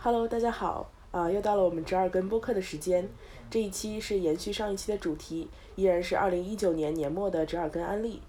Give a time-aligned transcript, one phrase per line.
[0.00, 3.08] Hello，大家好，啊，又到了我们折耳根播客的时间。
[3.50, 8.22] 这一期是延续上一期的主题，依然是二零一九年年末的折耳根安利。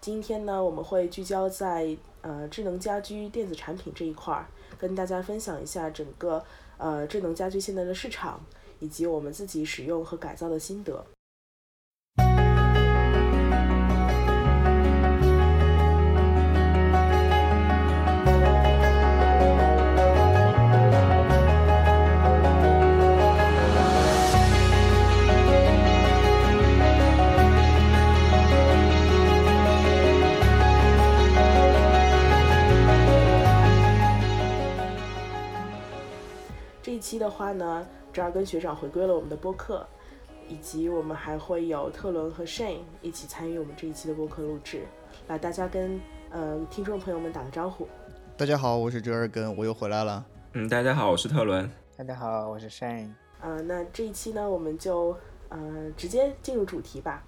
[0.00, 6.44] 今天呢，我们会聚焦在呃智能家居电子产品这一块儿，跟大家分享一下整个
[6.78, 8.40] 呃智能家居现在的市场，
[8.80, 11.06] 以及我们自己使用和改造的心得。
[37.44, 39.86] 话呢，折耳根学长回归了我们的播客，
[40.48, 44.86] 以及我们还会有特伦和 Shane 一起参与我们这一期的播客录制。
[45.28, 47.86] 来，大家跟呃听众朋友们打个招呼。
[48.38, 50.24] 大家好，我是折耳根，我又回来了。
[50.54, 51.70] 嗯，大家好，我是特伦。
[51.98, 53.10] 大家好，我是 Shane。
[53.42, 55.14] 呃，那这一期呢，我们就
[55.50, 57.22] 呃直接进入主题吧。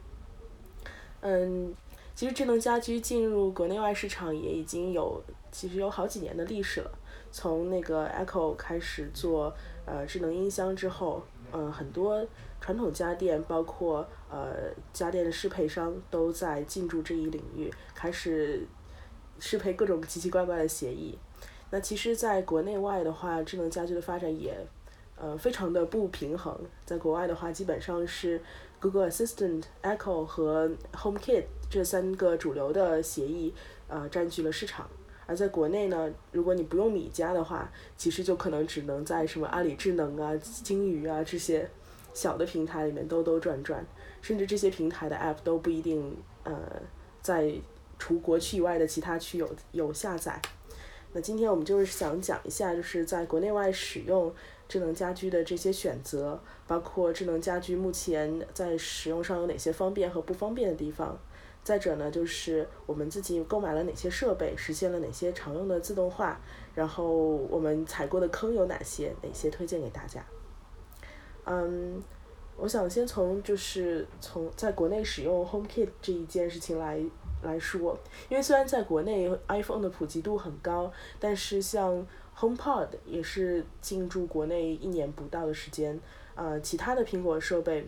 [1.21, 1.75] 嗯，
[2.15, 6.91] 其实智能家居进入国内外市场也已经有其实有好几年的历史了。
[7.31, 9.53] 从那个 Echo 开始做
[9.87, 12.27] 呃智能音箱之后，呃很多
[12.61, 18.67] 传统家电，包括呃家电的适配商都在进驻这一领域，开始
[19.39, 21.19] 适配各种奇奇怪怪的协议。
[21.71, 24.55] 那其实，在国内外的话，智能家居的发展也
[25.17, 26.57] 呃非常的不平衡。
[26.85, 28.41] 在国外的话，基本上是
[28.81, 33.53] Google Assistant、Echo 和 HomeKit 这三个主流的协议
[33.89, 34.89] 呃占据了市场。
[35.27, 41.69] 而在国内呢，如果你不用米家的话，其实就可能只能在什么阿里智能啊、金鱼啊这些
[42.15, 43.85] 小的平台里面兜兜转转，
[44.23, 46.55] 甚至这些平台的 App 都不一定呃
[47.21, 47.53] 在
[47.99, 50.41] 除国区以外的其他区有有下载。
[51.13, 54.33] 那今天我们就是想讲一下，就是在国内外使用
[54.69, 61.19] 智能家居的这些选择，包括智能家居目前在使用上有哪些方便和不方便的地方。
[61.67, 66.41] 再者呢，就是我们自己购买了哪些设备，实现了哪些常用的自动化，
[66.77, 67.13] 然后
[67.51, 70.25] 我们踩过的坑有哪些，哪些推荐给大家。
[71.45, 72.01] 嗯，
[72.57, 77.03] 我想先从就是从在国内使用 HomeKit 这一件事情来
[77.43, 77.99] 来说，
[78.29, 82.07] 因为虽然在国内 iPhone 的普及度很高，但是像
[82.39, 86.01] HomePod 也是进驻国内一年不到的时间，
[86.37, 87.85] 呃，其他的苹果设备。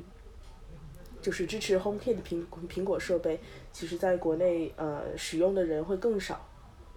[1.21, 3.41] 就是支持 HomeKit 的苹苹果设备，
[3.79, 6.45] 其实在国内呃使用的人会更少。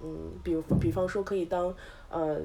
[0.01, 1.71] 嗯，比如比方说可以当
[2.09, 2.41] 呃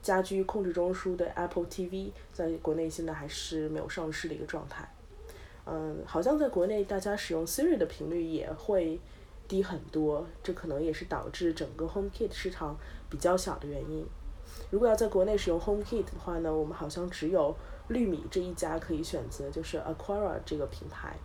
[0.00, 4.88] 家居控制中枢的 Apple TV，在国内现在还是没有上市的一个状态。
[5.66, 9.00] 嗯，好像在国内大家使用 Siri 的频率也会
[9.48, 12.78] 低很多，这可能也是导致整个 HomeKit 市场
[13.10, 14.06] 比较小的原因。
[14.70, 17.56] 如果要在国内使用 HomeKit 的话呢，我们好像只有。
[17.88, 21.16] 绿米这一家可以选择，就是 Aquara 这个品牌。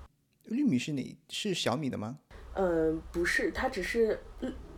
[0.45, 1.15] 绿米是哪？
[1.29, 2.17] 是小米的吗？
[2.55, 4.19] 嗯，不是，它只是，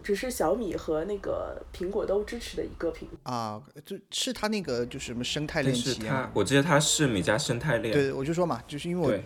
[0.04, 3.08] 只是小米和那个苹果都支持的一个品。
[3.24, 6.12] 啊，就是它那个就是什么生态链企业？
[6.34, 7.94] 我记得它是米家生态链。
[7.94, 9.24] 对，我就说嘛，就是因为我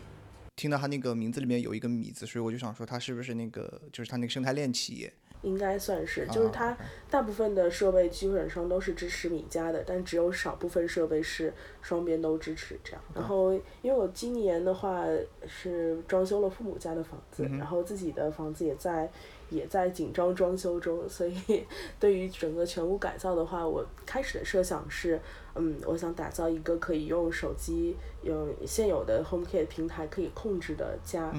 [0.55, 5.13] 听到它那个名字里面有一个米字，所以我就想说它是不是那个，就是它那个生态链企业。
[5.41, 6.77] 应该算是，就是它
[7.09, 13.01] 大部分的设备基本上都是支持米家的，但只有少部分设备是双边都支持这样。
[13.13, 15.03] 然后，因为我今年的话
[15.47, 19.09] 是装修了父母家的房子，然后自己的房子也在
[19.49, 21.65] 也在紧张装修中，所以
[21.99, 25.19] 对于整个全屋改造的话，我开始的设想是，
[25.55, 31.33] 嗯，我想打造一个可以用手机用现有的 HomeKit 平台可以控制的家。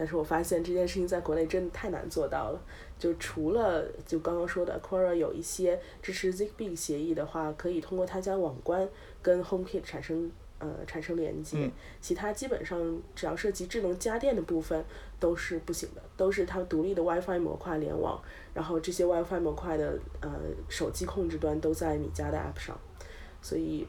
[0.00, 2.62] 但是我发现这件事情在国内真的太难做到了。
[2.98, 8.88] 就除了就刚刚说的 Aquara 有一些支持 Zigbee 协议的话，可以通过他家网关
[9.20, 14.82] 跟 HomeKit 产生呃产生连接，其他基本上只要涉及智能家电的部分
[15.18, 18.18] 都是不行的，都是它独立的 WiFi 模块联网，
[18.54, 20.30] 然后这些 WiFi 模块的呃
[20.70, 22.74] 手机控制端都在米家的 App 上，
[23.42, 23.86] 所以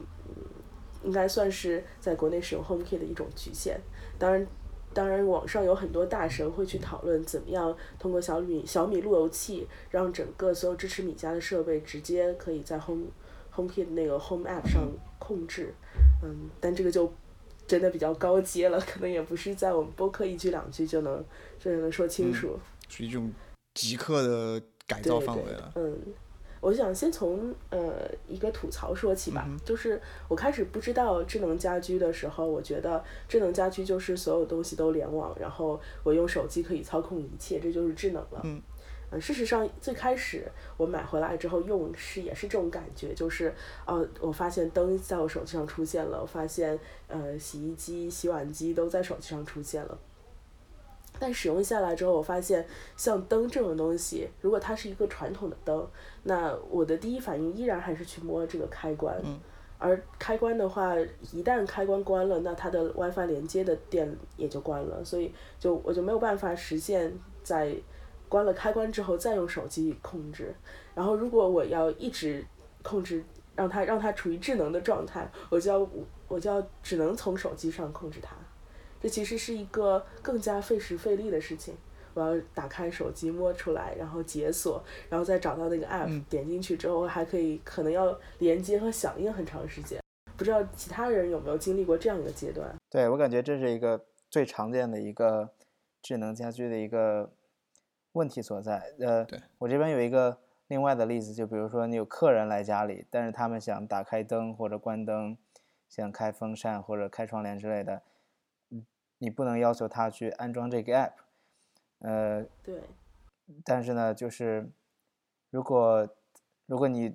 [1.02, 3.80] 应该算是在国内使用 HomeKit 的一种局限。
[4.18, 4.46] 当然。
[4.94, 13.06] 当然，网上有很多大神会去讨论怎么样通过小米小米路由器，让整个所有支持米家的设备直接可以在 Home
[13.54, 15.74] HomeKit 那个 Home App 上控制。
[16.22, 17.12] 嗯，但这个就
[17.66, 21.24] 真的比较高阶了，可能也不是在我们播客一句两句就能
[21.58, 22.58] 就能说清楚。
[22.88, 23.32] 属于这种
[23.74, 25.72] 极客的改造范围了。
[25.76, 25.98] 嗯。
[26.62, 38.40] 我想先从呃一个吐槽说起吧，就是我开始不知道智能家居的时候，我觉得智能家居就是所有东西都联网，然后我用手机可以操控一切，这就是智能了。
[38.44, 38.62] 嗯，
[39.10, 43.52] 嗯，事实上最开始我买回来之后用是也是这种感觉，就是
[43.84, 49.98] 呃，我发现灯在我手机上出现了，我发现呃洗衣机、洗碗机都在手机上出现了。
[51.22, 52.66] 但使用下来之后，我发现
[52.96, 55.86] 像灯这种东西，如果它是一个传统的灯，
[56.24, 59.16] 那我的第一反应依然还是去摸这个开关。
[59.22, 59.38] 嗯。
[59.78, 60.96] 而开关的话，
[61.32, 67.12] 一旦开关关了，那它的 WiFi 连接的电也就关了，所以就我就没有办法实现
[67.44, 67.72] 在
[68.28, 70.52] 关了开关之后再用手机控制。
[70.92, 72.44] 然后如果我要一直
[72.82, 73.24] 控制，
[73.54, 75.88] 让它让它处于智能的状态，我就要
[76.26, 78.34] 我就要只能从手机上控制它。
[79.02, 81.74] 这其实是一个更加费时费力的事情。
[82.14, 89.98] 我要打开手机摸出来，然后解锁，然后再找到那个 app，点进去之后还可以可能要连接和响应很长时间。
[90.36, 92.74] 不知道其他人有没有经历过这样一个阶段？
[92.90, 95.50] 对我感觉这是一个最常见的一个
[96.02, 97.32] 智能家居的一个
[98.12, 98.82] 问题所在。
[99.00, 99.26] 呃，
[99.58, 100.38] 我这边有一个
[100.68, 105.38] 另外的例子，就比如说你有客人来家里，但是他们想打开灯或者关灯，
[105.88, 108.02] 想开风扇或者开窗帘之类的。
[109.22, 111.12] 你不能要求他去安装这个 app，
[112.00, 112.82] 呃，对，
[113.64, 114.68] 但是呢，就是
[115.50, 116.08] 如果
[116.66, 117.06] 如果你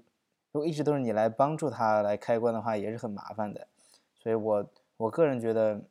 [0.53, 3.67] 如果一直都是你来帮助他来开关的话，也是很麻烦的。
[4.15, 5.81] 所以我我个人觉得，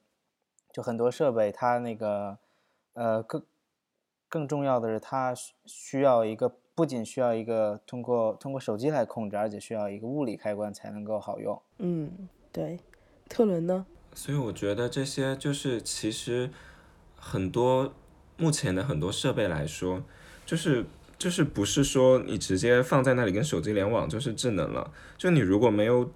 [0.72, 2.38] 就很多设备它那个
[2.94, 3.44] 呃更
[4.30, 5.34] 更重要的是，它
[5.66, 11.60] 需要一个不仅需要一个通过通过手机来控制，而且需要一个物理开关才能够好用。
[11.76, 12.80] 嗯，对，
[13.28, 13.84] 特伦呢？
[14.16, 16.48] 所以我觉得这些就是其实
[17.16, 17.92] 很多
[18.38, 20.02] 目前的很多设备来说，
[20.46, 20.86] 就是
[21.18, 24.90] 就是不是说你直接放在那里跟手机联网就是智能了。
[25.18, 26.10] 就你如果没有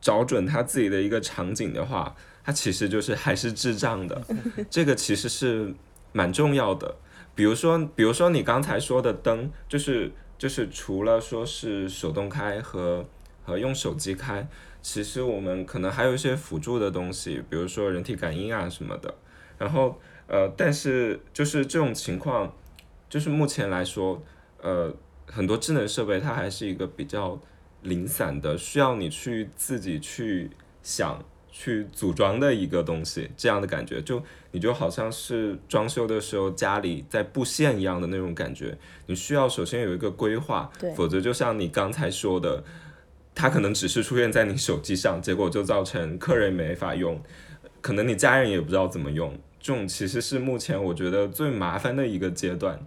[0.00, 4.22] 找准它自己的一个场景的话，它其实就是还是智障的。
[4.70, 5.74] 这个其实是
[6.12, 6.96] 蛮重要的。
[7.34, 13.06] 比如说，比如说你刚才说的灯，就是就是除了说是手动开和
[13.44, 14.48] 和用手机开。
[14.82, 19.14] 其实我们可能还有一些辅助的东西，比如说人体感应啊什么的。
[19.56, 19.96] 然后
[20.26, 22.52] 呃，但是就是这种情况，
[23.08, 24.20] 就是目前来说，
[24.60, 24.92] 呃，
[25.26, 27.40] 很多智能设备它还是一个比较
[27.82, 30.50] 零散的，需要你去自己去
[30.82, 33.30] 想去组装的一个东西。
[33.36, 34.20] 这样的感觉，就
[34.50, 38.76] 你就好像是装修的时候家里在布线一样的那种感觉。
[39.06, 42.64] 你需要首先有一个规划，否则就像你刚才说的。
[43.34, 47.20] 它可能只是出现在你手机上，结果就造成客人没法用，
[47.80, 49.36] 可能你家人也不知道怎么用。
[49.58, 52.78] 这种其实是目前我觉得最麻烦的一个阶段，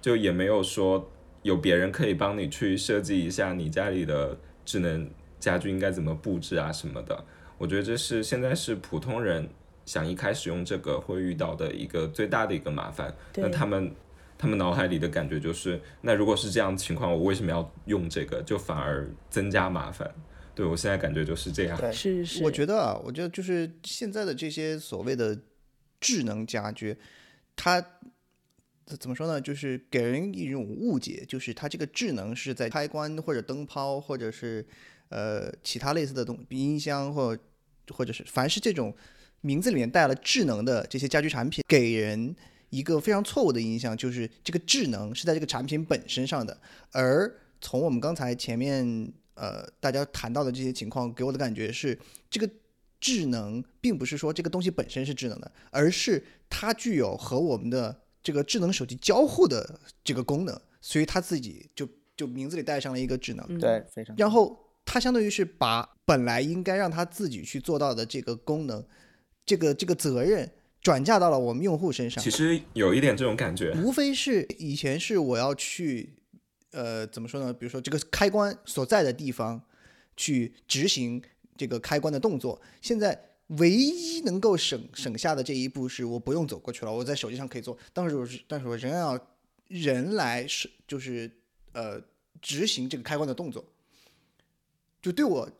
[0.00, 1.10] 就也没有说
[1.42, 5.08] 有别人可以帮你去设计一下你家里的智能
[5.38, 7.24] 家居应该怎么布置啊什么的。
[7.58, 9.48] 我觉得这是现在是普通人
[9.84, 13.14] 想一开始用这个会遇到的一个最大的一个麻烦。
[13.36, 13.92] 那他们。
[14.40, 18.42] 他们脑海里的感觉就是，那如果是这样的情况，我为什么要用这个？
[18.42, 20.10] 就反而增加麻烦。
[20.54, 21.92] 对我现在感觉就是这样。
[21.92, 22.42] 是是。
[22.42, 25.38] 我觉得啊，我觉得就是现在的这些所谓的
[26.00, 26.96] 智能家居，
[27.54, 27.84] 它
[28.86, 29.38] 怎么说呢？
[29.38, 34.66] 就是给人一种误解，就是它这个智能是在开关或者灯泡或者是
[35.10, 37.36] 呃其他类似的东音箱或
[37.90, 38.96] 或者是凡是这种
[39.42, 42.34] 名字里面带了智能的这些家居产品，给人。
[42.70, 46.56] 一个非常错误的印象就是这个智能是在这个产品本身上的，
[46.92, 51.98] 而从我们刚才前面呃大家谈到的这些情况，给我的感觉是
[52.30, 52.48] 这个
[53.00, 64.14] 智能并不是说这个东西本身是智能的，而是它具有和我们的这个智能手机交互的这个功能，所以它自己就就名字里带上了一个智能，对，非常。
[64.16, 68.84] 然后它相当于是把本来应该让它自己去做到的这个功能，
[69.44, 70.48] 这个这个责任。
[70.82, 76.14] 转嫁到了我们用户身上，其实有一点这种感觉，无非是以前是我要去，
[76.70, 77.52] 呃，怎么说呢？
[77.52, 79.60] 比如说这个开关所在的地方
[80.16, 81.22] 去执行
[81.54, 87.76] 这个开关的动作，现在唯一能够省省下的这一步是我不用走过去了，我在手机上可以做。
[87.92, 89.20] 但是我是，但是我仍然要
[89.68, 91.30] 人来是，就是
[91.72, 92.00] 呃
[92.40, 93.62] 执行这个开关的动作。
[95.02, 95.50] 就对我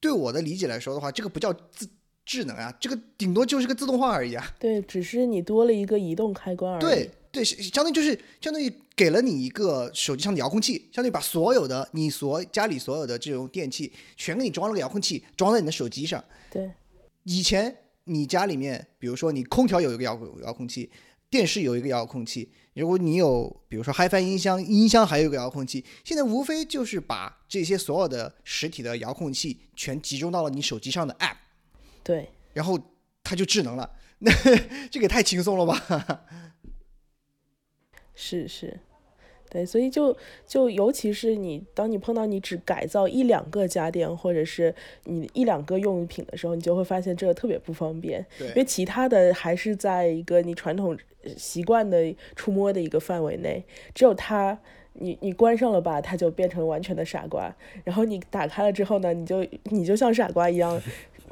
[0.00, 1.86] 对我的理解来说的话，这个不叫自。
[2.24, 4.54] 智能啊，这个顶多就是个自动化而已啊。
[4.58, 6.80] 对，只是你多了一个移动开关而已。
[6.80, 16.22] 对对，相当于就是相当于给了你一个手机上的遥控器，相当于把所有的你所家里所有的这种电器全给你装了个遥控器，装在你的手机上。
[16.50, 16.70] 对，
[17.24, 17.74] 以前
[18.04, 20.90] 你家里面，比如说你空调有一个遥控遥控器，
[21.30, 31.36] 电视有一个遥控器，如果你有比如说 HiFi 音箱，音箱还有一个遥控器，现在无非就是把这些所有的实体的遥控器全集中到了你手机上的 App。
[32.02, 32.78] 对，然后
[33.22, 34.32] 它就智能了，那
[34.90, 36.24] 这个也太轻松了吧？
[38.14, 38.78] 是是，
[39.50, 40.16] 对，所以就
[40.46, 54.58] 就尤其是你，当你碰到你只改造一两个家电或者是你一两个用品的时候，你就会发现这个特别不方便，因为，其他的还是在一个你传统呃习惯的触摸的一个范围内，只有它。
[54.94, 57.50] 你你关上了吧，它就变成完全的傻瓜。
[57.82, 60.78] 然后你打开了之后呢，你就你就像傻瓜一样，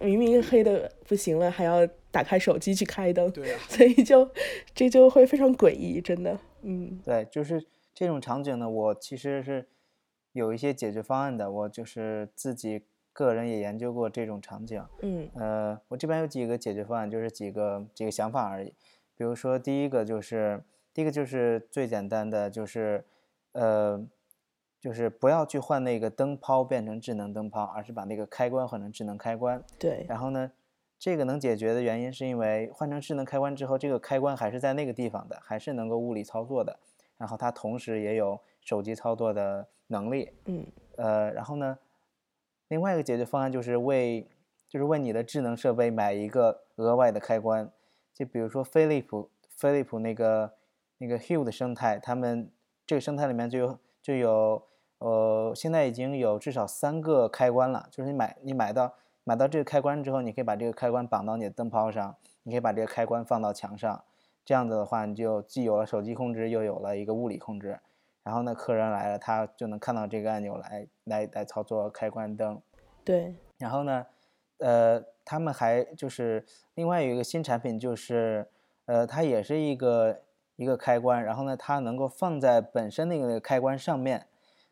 [0.00, 4.28] 明明黑的不行了，还要打开手机去开灯，对啊，所以就
[4.74, 7.64] 这就会非常诡异，真的，嗯对，就是
[7.94, 9.66] 这种场景呢，我其实是
[10.32, 11.50] 有一些解决方案的。
[11.50, 14.82] 我就是自己个人也研究过这种场景。
[15.02, 18.72] 嗯呃，我这边有几个解决方案，就是几个几个想法而已。
[19.16, 20.62] 比如说，第一个就是
[20.94, 23.04] 第一个就是最简单的，就是
[23.52, 24.02] 呃，
[24.80, 29.62] 就是不要去换那个灯泡变成智能灯泡，而是把那个开关换成智能开关。
[29.78, 30.50] 对，然后呢，
[30.98, 36.78] 这个能解决的原因是因为换成智能开关之后，这个开关还是在那个地方的，还是能够物理操作的。
[37.18, 40.32] 然后它同时也有手机操作的能力。
[40.46, 41.78] 嗯呃，然后呢，
[42.68, 44.26] 另外一个解决方案就是为
[44.66, 47.70] 就是为你的智能设备买一个额外的开关，
[48.14, 50.54] 就比如说飞利浦飞利浦那个
[50.96, 52.50] 那个 Hue 的生态，他们
[52.86, 54.62] 这个生态里面就有就有
[55.00, 64.04] 呃现在已经有至少三个开关了，就是你买你买到买到这个开关之后，你可以把这个开关绑到你的灯泡上，你可以把这个开关放到墙上，
[64.44, 67.80] 这样子的话，你就既有了手机控制，又有了一个物理控制。
[68.22, 72.60] 然后呢，客人来了，他就能看到这个按钮来来来操作开关灯。
[73.02, 74.06] 对，然后呢，
[74.58, 78.46] 呃，他们还就是另外有一个新产品，就是
[78.84, 80.20] 呃，它也是一个
[80.56, 84.26] 一个开关，然后呢，它能够放在本身那个开关上面，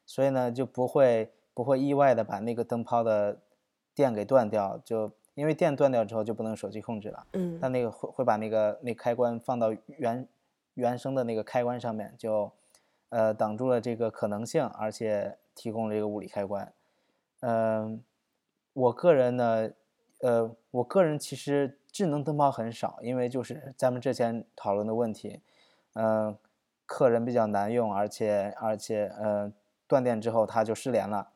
[0.09, 3.39] 所以呢就不会不会意外的把那个灯泡的
[3.95, 7.27] 电给断掉，就因为电断掉之后就不能手机控制了。
[7.35, 10.27] 嗯它那个会会把那个那开关放到原
[10.73, 12.51] 原生的那个开关上面，就
[13.11, 16.73] 呃挡住了这个可能性，而且提供了这个物理开关。
[17.41, 18.03] 嗯、
[18.73, 19.71] 我个人呢，
[20.23, 25.43] 呃，我个人其实智能灯泡很少，因为就是咱们之前讨论的问题，
[25.93, 26.37] 嗯、
[26.87, 29.53] 客人比较难用，而且而且呃
[29.89, 31.31] 断电之后它就失联了。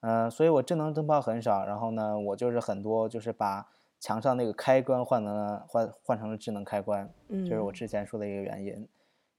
[0.00, 8.88] 嗯、所以我智能灯泡很少，然后呢，我就是很多就是把墙上那个开关换成了换换成了智能开关，嗯，这是我之前说的一个原因。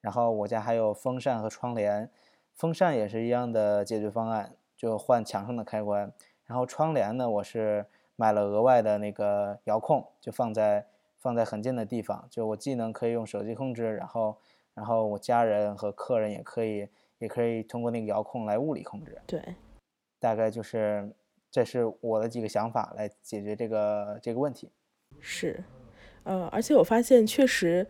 [0.01, 2.11] 然后我家还有风扇和窗帘，
[2.53, 6.11] 风扇也是一样的解决方案，就换墙上的开关。
[6.45, 7.85] 然后窗帘呢，我是
[8.17, 10.87] 买了额外的那个遥控，就放在
[11.17, 14.37] 放在很近的地方，就我既能可以用手机控制，然后
[14.73, 19.17] 然后我家人和客人也可以也可以通过那个遥控来物理控制。
[19.27, 19.41] 对，
[20.19, 21.09] 大概就是
[21.51, 24.69] 这是我的几个想法来解决这个这个问题。
[25.19, 25.63] 是，
[26.23, 27.87] 呃，而且我发现确实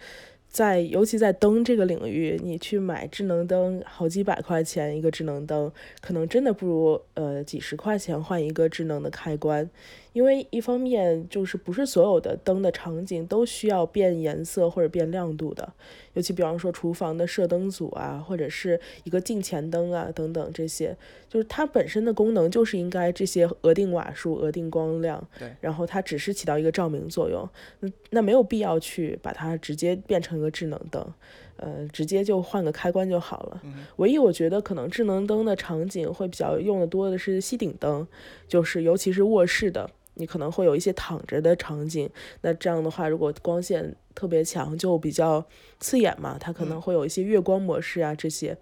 [0.47, 5.71] 在，尤其在灯这个领域，你去买智能灯，好几百块钱一个智能灯，
[6.01, 9.69] 可能真的不如呃几十块钱换一个智能的开关。
[10.13, 15.73] 因为一方面就是不是所有的灯的场景都需要变颜色或者变亮度的，
[16.13, 20.95] 尤其比方说厨房的射灯组啊，或者是一个镜前灯啊等等这些，
[21.29, 27.47] 就是它本身的功能就是应该这些额定瓦数、额定光亮，对然后它只是起到一个照明作用，
[27.79, 31.13] 那那没有必要去把它直接变成一个智能灯。
[31.61, 33.61] 呃，直接就换个开关就好了。
[33.97, 38.07] 唯一我觉得可能智能灯的场景会比较用的多的是吸顶灯，
[38.47, 42.09] 就是尤其是卧室的，你可能会有一些躺着的场景。
[42.41, 45.45] 那这样的话，如果光线特别强，就比较
[45.79, 48.57] 刺眼嘛，它可能会有一些月光模式啊，这些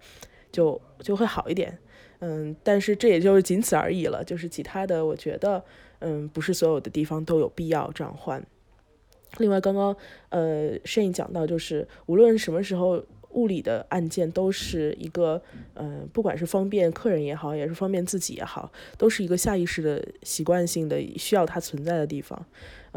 [0.50, 1.78] 就就会好一点。
[2.20, 5.62] 嗯，但是这也就是仅此而已了，就是其他的，我觉得，
[6.00, 8.44] 嗯，不是所有的地方都有必要这样换。
[9.36, 9.94] 另外，刚刚
[10.30, 15.40] 呃，摄影讲到，就是无论什么时候物理的按键都是一个，
[15.74, 22.44] 呃，不管是方便客人也好，也是方便自己也好，都是一个下意识的、习惯性的需要它存在的地方。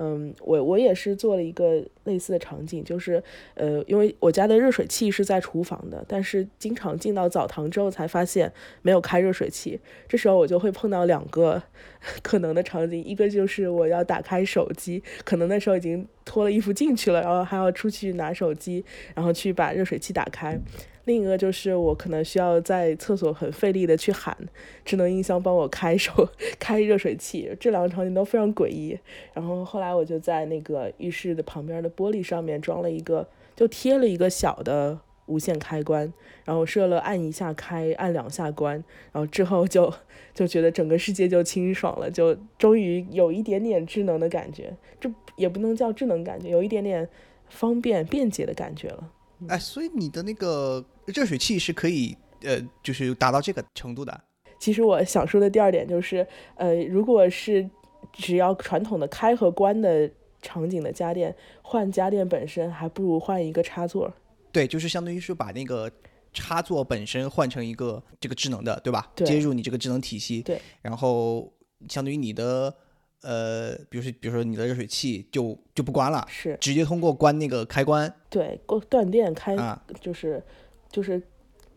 [0.03, 3.21] 嗯，我我也是做了一个类似的场景，就是
[3.53, 11.61] 呃，因为我家的热水器是在厨房的，但是经常进到澡堂之后才发现没有开热水器，这时候我就会碰到两个
[12.23, 20.59] 可能的场景，一个就是我要打开手机，可能那时候已经脱了衣服进去了，然后还要出去拿手机，然后去把热水器打开。
[21.05, 24.37] 另一个就是我可能需要在厕所很费力的去喊
[24.85, 26.29] 智能音箱帮我开手
[26.59, 28.97] 开热水器，这两个场景都非常诡异。
[29.33, 36.13] 然后后来我就在那个浴室的旁边的玻璃上面装了一个，就贴了一个小的无线开关，
[36.45, 39.91] 然后设了按一下开，按两下关，然后之后就
[40.33, 47.09] 就觉得整个世界就清爽了，就终于有一点点智能的感觉，这也不能叫智能感觉，有一点点
[47.49, 49.09] 方便便捷的感觉了。
[49.47, 54.21] 哎，所以你的那个热水器是可以呃，就是达到这个程度的。
[54.59, 57.67] 其实我想说的第二点就是，呃，如果是
[58.13, 60.09] 只要传统的开和关的
[60.41, 64.11] 场景的家电，换家电本身还不如换一个插座。
[64.51, 65.91] 对，就是相当于是把那个
[66.33, 69.11] 插座本身换成一个这个智能的，对吧？
[69.15, 69.25] 对。
[69.25, 70.41] 接入你这个智能体系。
[70.41, 70.61] 对。
[70.81, 71.51] 然后
[71.89, 72.73] 相当于你的
[73.21, 78.13] 呃，比如说比如说你的热水器就就不关了，是直接通过关那个开关。
[78.29, 78.59] 对，
[78.89, 79.55] 断电开
[79.99, 80.43] 就是
[80.89, 81.21] 就是。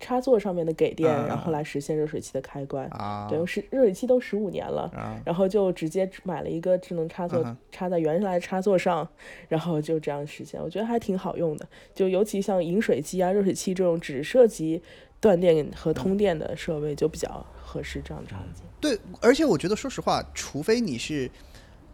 [0.00, 2.86] 插座上面的给电，然后来实现热水器的开关。
[2.88, 4.90] 啊，对，是热水器都十五年了，
[5.24, 9.08] 然后就直接买了一个智能插座，插在原来插座上，
[9.48, 10.60] 然后就这样实现。
[10.60, 14.82] 我觉得还挺好用的，就尤其像饮水机啊、热水器这种只涉及
[15.20, 18.62] 断电和通电的设备，就比较合适这样的场景。
[18.80, 21.28] 对，而且我觉得，说实话，除非你是，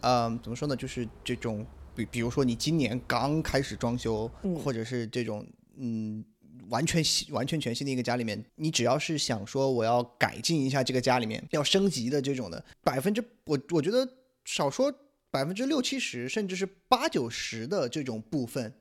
[0.03, 4.31] 嗯，怎么说呢，就是这种，比比如说你今年刚开始装修，
[4.63, 5.47] 或者是这种，
[5.77, 6.25] 嗯。
[6.69, 14.09] 完全新、完全全新的一个家里面，你只要是想说我要改进一下这个家里面，要升级的这种的，百分之我我觉得
[14.45, 14.93] 少说
[15.33, 18.73] 百分之六七十，甚至是八九十的这种部分，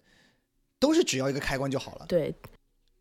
[0.78, 2.06] 都是只要一个开关就好了。
[2.08, 2.36] 对，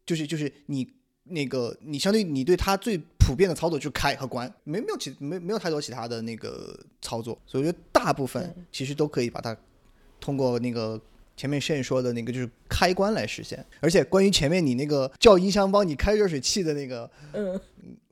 [0.06, 0.90] 就是就是你
[1.30, 9.56] 那个你相对你对它最普遍的操作就是开和关，没没有其没没有太多其他的那个操作，所以我觉得大部分其实都可以把它
[10.20, 11.00] 通过那个。
[11.36, 17.60] 前面炫说的那个就是开关来实现，而且关于前面你那个叫音箱帮你开热水器的那个，嗯，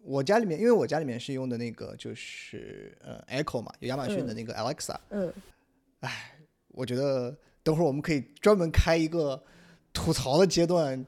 [0.05, 5.33] 我家里面因为我家里面是用的那个就是呃 Echo 嘛，有亚马逊的那个 Alexa，嗯，
[5.99, 9.43] 哎，我觉得等会儿我们可以专门开一个
[9.93, 11.05] 吐槽的阶段，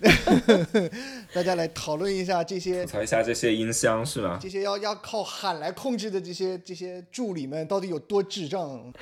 [1.32, 4.38] 大家来讨论一下这些，吐槽一下这些音箱是吗？
[4.40, 8.92] 这些要要靠喊来控制的这些这些助理们到底有多智障？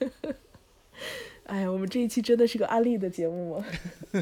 [1.44, 3.66] 哎呀，我们这一期真的是个安利的节目吗？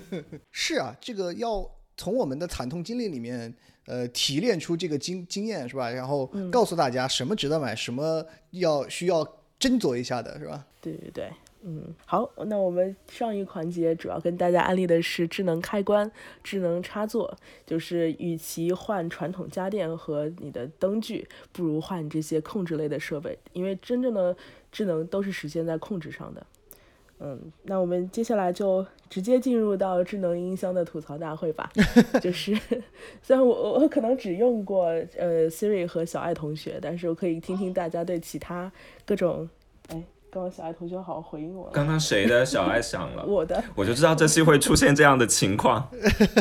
[0.50, 3.54] 是啊，这个要从我们的惨痛经历里面，
[3.86, 5.90] 呃，提炼出这个经经验是吧？
[5.90, 9.22] 然后告诉大家什么值得买，什么要需要
[9.60, 10.66] 斟酌一下的是吧？
[10.80, 11.30] 对对对，
[11.62, 16.10] 嗯，好，那我们上一环节主要跟大家安利的是智能开关、
[16.42, 24.36] 智能插座，就是与其换传统家电和你的灯具，不如换这些控制类的设备，因为真正的
[24.70, 26.46] 智能都是实现在控制上的。
[27.18, 31.68] 嗯，那我们接下来就直接进入到智能音箱的吐槽大会吧。
[32.22, 32.56] 就是，
[33.20, 34.84] 虽然我我可能只用过
[35.16, 38.70] 呃 Siri 和小爱同学，但是我可以听听大家对其他
[39.04, 39.50] 各种。
[39.88, 41.70] 哎，刚刚小爱同学好好回应我。
[41.72, 43.24] 刚刚谁的小爱响了？
[43.26, 43.62] 我的。
[43.74, 45.88] 我就知道这期会出现这样的情况。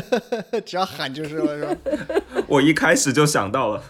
[0.65, 2.21] 只要喊就是了，是吧？
[2.47, 3.83] 我一开始就想到了。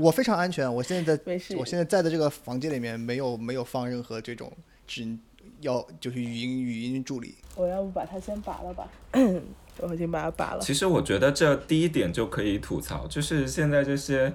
[0.00, 1.56] 我非常安全，我现在在，没事。
[1.56, 4.52] 我现在在的这个房间里面没有没有放任何这种
[4.86, 5.16] 只。
[5.60, 8.88] 要就是语音语音助理，我要不把它先拔了吧，
[9.78, 10.60] 我已经把它拔了。
[10.60, 14.32] 其实我觉得这第一点就可以吐槽，就是现在这些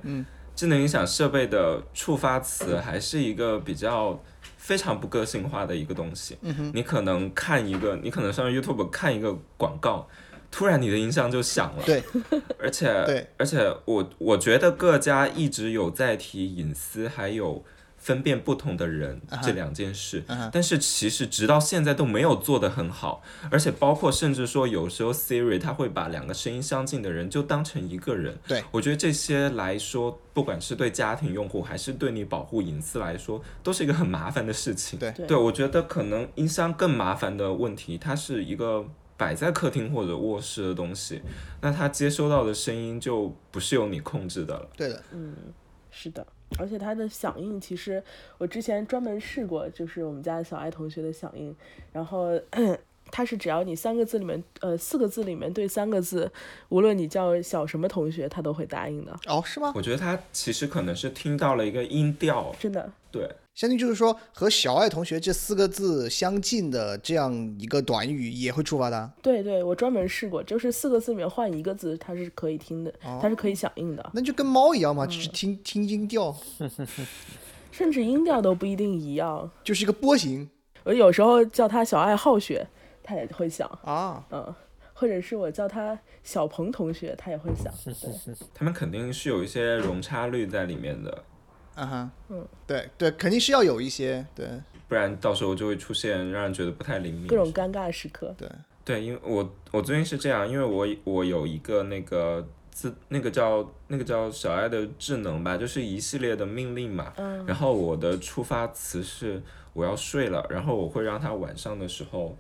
[0.56, 4.18] 智能音响设备的触发词还是一个比较
[4.68, 6.38] 非常不个性化的一个东西。
[6.74, 10.10] 你可能看一个，你可能上 YouTube 看一个广告，
[10.52, 11.84] 突然你的音箱就响了。
[11.86, 12.04] 对，
[12.60, 17.64] 而且对，而且我我觉得各家一直有在提隐私，还有。
[17.98, 28.38] 分辨不同的人这两件事，但是其实直到现在都没有做得很好，而且包括甚至说有时候 Siri 它会把两个声音相近的人就当成一个人。
[28.48, 34.98] 对我觉得这些来说，不管是对家庭用户还是对你保护隐私来说，都是一个很麻烦的事情。
[34.98, 38.86] 对，对我觉得可能音箱更麻烦的问题，它是一个
[39.18, 41.22] 摆在客厅或者卧室的东西，
[41.60, 44.70] 那它接收到的声音就不是由你控制的了。
[44.78, 45.36] 对的，嗯，
[45.92, 46.26] 是的。
[46.58, 48.04] 而且它的响应，其实
[48.38, 51.56] 我之前专门试过，就是我们家小爱同学的响应，
[51.92, 52.40] 然后
[53.12, 56.30] 它是只要你三个字里面，呃，四个字里面对三个字，
[56.70, 59.18] 无论你叫小什么同学，他都会答应的。
[59.28, 59.72] 哦，是吗？
[59.76, 62.92] 我觉得他其实可能是听到了一个音调，真的。
[63.18, 63.30] 对。
[63.56, 69.12] 相当于就是说，和“小爱同学”这四个字相近的这样一个短语也会触发的。
[69.24, 74.12] 对对，我专门试过，就是四个字里面换一个字，它是可以听的，它是可以响应的。
[74.14, 76.36] 那就跟猫一样嘛，就是听听音调，
[77.72, 80.48] 甚至音调都不一定一样，就是一个波形。
[80.84, 82.68] 我有时候叫他小爱好学，
[83.02, 84.54] 他也会响啊，嗯，
[84.94, 87.74] 或者是我叫他小鹏同学，他也会响。
[88.54, 91.24] 他们肯定是有一些容差率在里面的。
[91.78, 94.48] 嗯哼，嗯，对对，肯定是要有一些，对，
[94.88, 98.34] 不然到时候就会出现让人觉得不太灵敏，各种尴尬的时刻。
[98.38, 98.50] 对。
[98.84, 112.38] 对，因为我我最近是这样，因为我我有一个那个自那个叫那个叫小爱的智能吧，就是一系列的命令嘛，嗯，然后我的触发词是我要睡了，然后我会让它晚上的时候，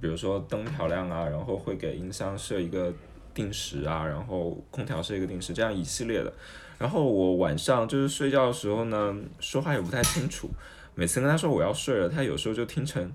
[0.00, 2.90] 比如说灯调亮啊，然后会给音箱设一个
[3.34, 6.32] 定时啊，然后空调是一个定时，这样一系列的。
[6.78, 10.48] 然后我晚上就是睡觉的时候呢，说话也不太清楚，
[10.94, 13.12] 每次跟他说我要睡了，他有时候就听成。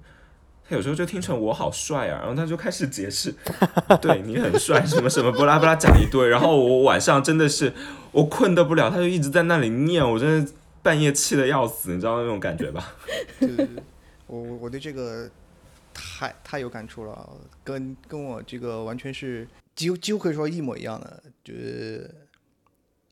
[0.67, 3.31] 他有时候就听成我好帅啊，然后他就开始解释，
[4.01, 7.71] 对你很帅，什么什么巴拉巴拉讲一堆，然后我晚上真的是
[8.11, 10.51] 我困得不了，他就一直在那里念，我真的
[10.81, 12.95] 半夜气得要死，你知道那种感觉吧？
[13.39, 13.83] 对对对，
[14.25, 15.29] 我我我对这个
[15.93, 17.29] 太太有感触了，
[17.63, 22.09] 跟跟我这个完全是几乎几乎可以说一模一样的，就是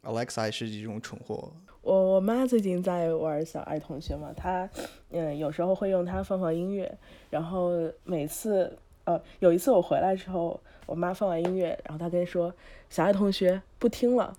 [0.04, 1.52] Alexa 是一种蠢货。
[1.82, 4.70] 我我妈最近在玩小爱同学嘛，她
[5.10, 6.98] 嗯有时候会用它放放音乐，
[7.30, 7.72] 然后
[8.06, 12.54] 每次呃有一次我回来之后，我妈放完音乐，然后她跟说
[12.90, 14.34] 小爱同学不听了，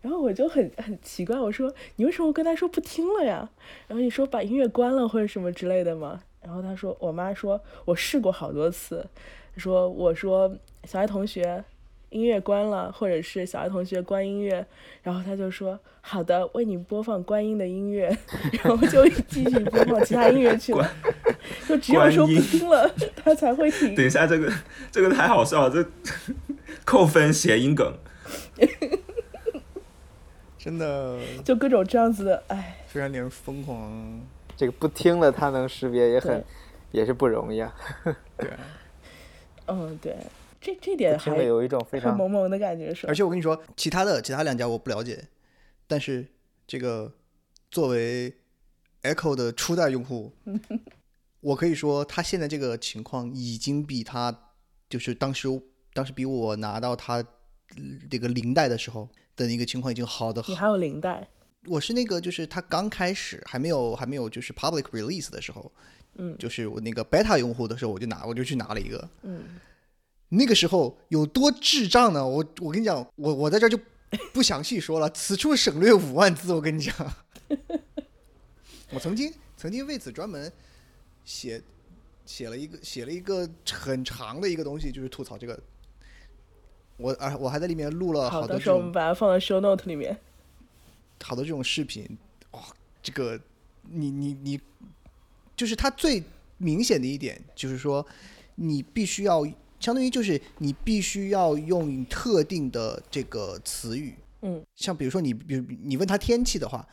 [0.00, 3.50] 然后我就很很奇怪，我说你为什么跟她说不听了呀？
[3.86, 6.22] 然后你说把音乐关了或者什么之类的吗？
[6.40, 9.06] 然后她说我妈说我试过好多次，
[9.58, 11.64] 说我说小爱同学。
[12.10, 14.66] 音乐关了，或者是小爱同学关音乐，
[15.00, 18.08] 然后他就说：“好的，为你播放观音的音乐。
[18.64, 20.90] ”然后就继续播放其他音乐去了。
[21.68, 23.94] 就只有说不听了，他才会停。
[23.94, 24.52] 等一下，这个
[24.90, 25.88] 这个太好笑了，这
[26.84, 27.96] 扣分谐音梗。
[30.58, 31.16] 真的。
[31.44, 32.84] 就各种这样子的，哎。
[32.88, 34.20] 非常令人疯狂。
[34.56, 36.44] 这个不听了，他能识别也很，
[36.90, 37.72] 也是不容易啊。
[38.36, 38.50] 对。
[39.68, 40.16] 嗯，对。
[40.60, 45.26] 这这点还有一种非常萌萌的感觉，是而且我跟你说，其他的其他两家我不了解，
[45.86, 46.26] 但是
[46.66, 47.10] 这个
[47.70, 48.34] 作为
[49.02, 50.30] Echo 的初代用户，
[51.40, 54.52] 我可以说他现在这个情况已经比他
[54.90, 55.48] 就是当时
[55.94, 57.24] 当时比我拿到他
[58.10, 60.44] 这个零代的时候的那个情况已经好的。
[60.46, 61.26] 你还有零代？
[61.66, 65.72] 我是那个就是他刚开始还没有还没有就是 public release 的时候，
[66.16, 69.44] 嗯，就是我那个 beta 用户的时候，我就拿我就去拿了一个，嗯。
[70.32, 72.24] 那个时候有多智障呢？
[72.24, 73.76] 我我跟你讲，我我在这就
[74.32, 76.52] 不详细说了， 此处省略五万字。
[76.52, 76.94] 我跟你讲，
[78.90, 80.52] 我曾经曾经为此专门
[81.24, 81.60] 写
[82.24, 85.60] 写了一个写了一个很长的一个东西，就是吐槽这个。
[86.96, 88.56] 我啊，我还在里面录了好多。
[88.56, 90.16] 到时候我们把它放在 show note 里面。
[91.24, 92.06] 好多这种视频，
[92.52, 92.62] 哇，
[93.02, 93.40] 这个
[93.82, 94.60] 你你你，
[95.56, 96.22] 就是它最
[96.58, 98.06] 明显的一点，就是说
[98.54, 99.44] 你必须要。
[99.80, 106.86] 相当于就是你必须要用特定的这个词语，嗯，像比如说你，比如你问他天气的话，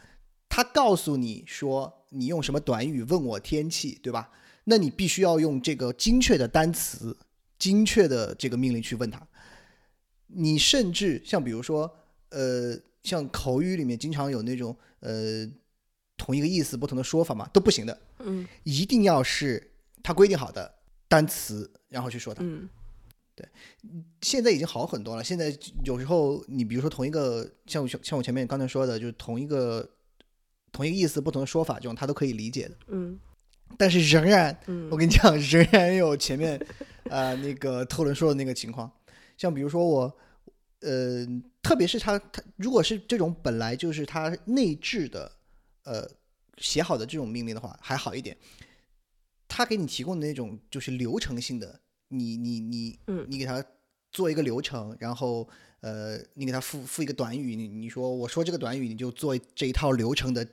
[0.47, 4.31] 他告诉你说你用什么短语问我天气，对吧？
[4.63, 7.15] 那你必须要用这个精确的单词、
[7.59, 9.25] 精确的这个命令去问他。
[10.27, 11.93] 你甚至像比如说，
[12.29, 15.45] 呃，像口语里面经常有那种呃
[16.17, 19.71] 同一个意思不同的说法嘛，都不行的，嗯，一定要是
[20.03, 20.73] 他规定好的
[21.07, 22.67] 单词，然后去说它，嗯。
[23.37, 23.47] 对，
[24.23, 25.23] 现在已经好很多了。
[25.23, 29.87] 现在有时候你比如说同一个，像我像我前面刚才说的，就是同一个
[30.71, 32.75] 同一个意思不同的说法，这种他都可以理解的。
[32.87, 33.19] 嗯。
[33.77, 36.59] 但是仍然，嗯，我跟你讲，仍然有前面
[37.11, 38.91] 呃那个特伦说的那个情况。
[39.37, 40.17] 像比如说我，
[40.79, 41.27] 呃，
[41.61, 45.31] 特别是他他如果是这种本来就是他内置的
[45.83, 46.09] 呃
[46.57, 48.35] 写好的这种命令的话，还好一点。
[49.47, 51.79] 他给你提供的那种就是流程性的。
[52.09, 53.63] 你你你，嗯，你给他
[54.11, 55.47] 做一个流程，然后
[55.81, 60.47] 呃，你给他赋赋一个短语，你你说我说这个短语，你就做这一套流程的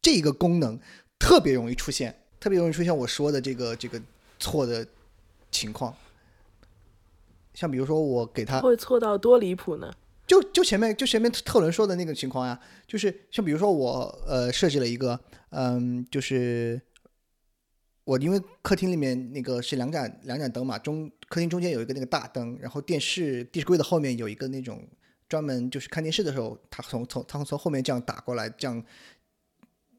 [0.00, 0.78] 这个功能，
[1.18, 4.00] 特别容易出现，特别容易出现我说的这个这个
[4.38, 4.86] 错的
[5.50, 5.94] 情况。
[7.54, 9.92] 像比如说我给他会错到多离谱呢？
[10.26, 15.20] 就就前面就前面特伦说的那个情况呀，就是像比如说我呃设计了一个
[15.50, 16.80] 嗯就是。
[18.08, 24.82] 我因为客厅里面那个是两盏两盏灯嘛，中客厅中间有一个那个大灯，然后电视电视柜的后面有一个那种
[25.28, 28.82] 专门就是看电视的时候，它从从它从后面这样打过来，这样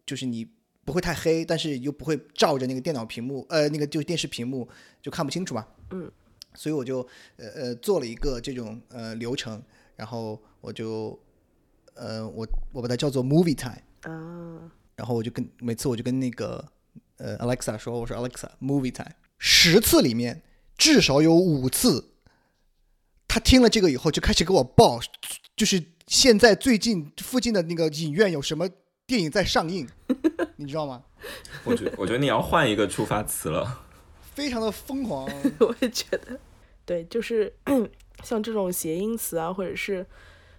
[0.08, 0.44] 就是你
[0.84, 4.68] 不会太黑，但是又不会照着那个电脑屏幕，呃，那个就电视屏幕
[5.04, 5.68] 就看不清楚嘛。
[5.92, 6.12] 嗯。
[6.56, 9.62] 所以我就呃呃做了一个这种呃流程，
[9.96, 11.20] 然后我就
[11.94, 16.68] 呃我我把它叫做 Movie Time 啊，然后我就跟每次我就跟那个。
[17.20, 19.14] 呃，Alexa 说：“我说 Alexa，Movie Time。
[19.38, 20.42] 十次里面
[20.78, 22.14] 至少有五次，
[23.28, 25.00] 他听了这个以后就开始给我报，
[25.56, 28.70] 就是现在最近附近的那个影院有什么
[29.06, 29.88] 电影在上映，
[30.56, 31.04] 你知道吗？
[31.66, 33.86] 我觉我觉得你要换一个触发词了，
[34.34, 35.30] 非常的疯狂。
[35.60, 36.40] 我也觉得，
[36.86, 37.54] 对，就是
[38.24, 40.06] 像这种谐音词啊，或者是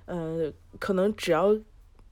[0.04, 1.58] 呃，可能只要。”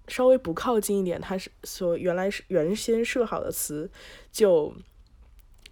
[0.08, 3.88] 稍微不靠近一点，它是所原来是原先设好的词，
[4.32, 4.74] 就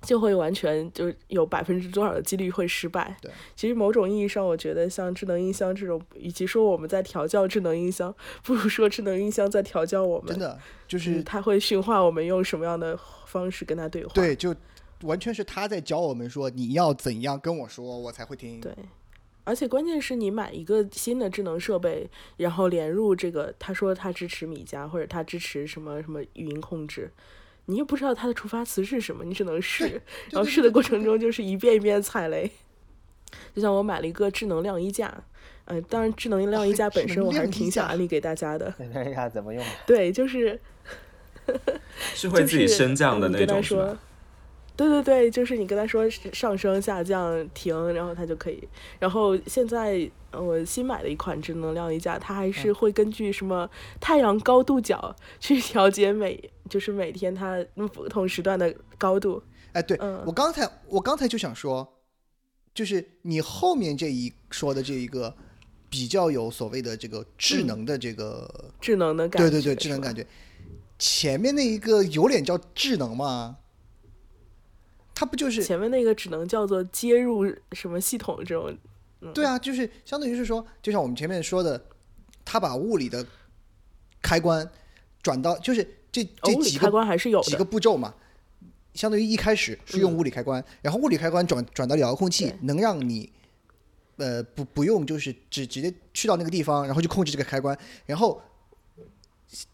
[0.03, 3.17] 就会完全就有百分之多少的几率会失败。
[3.21, 10.29] 对，其实某种意义上，我觉得像智能音箱这种，与其说我们在调教智能音箱，不如说智能音箱在调教我们。
[10.29, 14.13] 真的就嗯，是它会驯化我们用什么样的方式跟它对话。
[14.15, 14.55] 对，就
[15.03, 18.61] 完全是他在教我们说你要怎样跟我说，我才会听。
[18.61, 18.73] 对，
[19.47, 27.09] 而且关键是你买一个新的智能设备，然后连入这个，他说他支持米家或者他支持什么什么语音控制，
[27.67, 32.51] 你也不知道它的触发词是什么，你只能试，然后试的过程中就是一遍一遍踩雷。
[33.55, 35.13] 就像我买了一个智能晾衣架，
[35.67, 38.75] 嗯、当然智能晾衣架本身我还是挺想安利给大家的。
[38.93, 39.65] 那一下怎么用？
[39.87, 40.59] 对，就是
[42.15, 43.97] 是会自己升降的那种，是
[44.77, 48.63] 对对对，就是你跟他说上升、下降、停，然后他就可以。
[48.99, 53.69] 然后现在呃我新买的一款智能晾衣架，它还嗯是会根据什么
[54.01, 59.43] 太阳高度角去调节每就是每天它不同时段的高度。
[59.73, 62.01] 哎，对、嗯我刚才我刚才就想说，
[62.75, 65.35] 就是你后面这一说的这一个
[65.89, 70.15] 比较有所谓的这个智能的这个，智能的感觉，对对对，智能感。
[70.15, 70.27] 觉。
[70.99, 73.59] 前面那一个有脸叫智能吗？
[75.19, 78.77] 它不就是前面那个只能叫做接入什么系统这种，
[79.33, 81.83] 对啊，就是相当于是说，就像我们前面说的，
[82.45, 83.27] 它把物理的
[84.21, 84.71] 开关
[85.23, 87.65] 转到，就是这这几个开关还是有几个。
[87.65, 88.15] 步骤嘛，
[88.93, 93.33] 相当于一开始是用物理开关，然后物理开关转转到遥控器，能让你
[94.17, 97.75] 呃不不用就是只直接去到那个地方，然后就控制这个开关，
[98.05, 98.39] 然后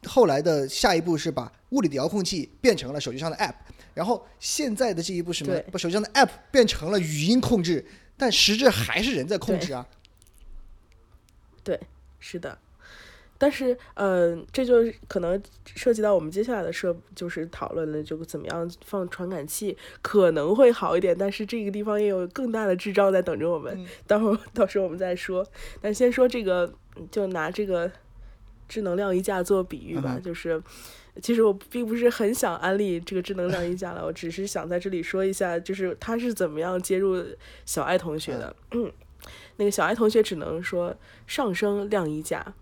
[0.08, 3.54] 后来的下一步是把物理的遥控器变成了手机上的 app，
[3.94, 5.70] 然后现在的这一步是什么对？
[5.70, 7.84] 把手机上的 app 变成了语音控制，
[8.16, 9.86] 但实质还是人在控制啊。
[11.64, 11.80] 对，
[12.18, 12.58] 是的。
[13.38, 15.42] 但是，呃，这就可能
[15.74, 21.12] 涉及到我们接下来的设，就是讨论的，就怎么样放传感器可能会好一点。
[21.18, 25.44] 但是这个地方也有更大的智障在等着我们，嗯待会儿到时候我们再说。
[25.80, 26.72] 但先说这个，
[27.10, 27.90] 就拿这个
[28.72, 30.62] 智能晾衣架做比喻吧，嗯就是。
[31.20, 37.22] 其实我并不是很想安利这个智能晾衣架了，我只是想在这里说一下，就是它是怎么样接入
[37.66, 38.56] 小爱同学的。
[39.56, 42.54] 那个小爱同学只能说上升晾衣架，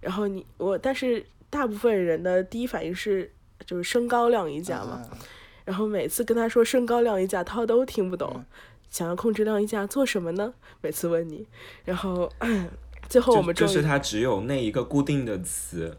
[0.00, 3.32] 然后你我，但是大部分人的第一反应是
[3.66, 5.18] 就是升高晾衣架嘛，啊
[5.64, 8.30] 然后每次跟他说升高晾衣架，他都听不懂。
[8.32, 8.44] 嗯
[8.90, 10.54] 想要控制晾衣架做什么呢？
[10.80, 11.46] 每次问你，
[11.84, 12.32] 然后
[13.08, 15.96] 最后我们终于就就是它只有那一个固定的词，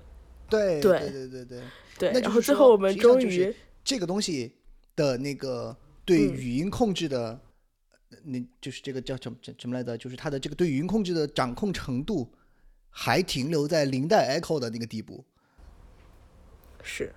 [0.50, 1.62] 对对对对对
[1.98, 4.54] 对，然后最后我们终于、这个东西
[4.96, 7.40] 的那个对嗯语音控制的，
[8.12, 9.98] 呃那就是这个叫什么什什么来着？
[9.98, 12.32] 就是它的这个对语音控制的掌控程度，
[12.90, 15.26] 还停留在零代 Echo 的那个地步。
[16.82, 17.14] 是，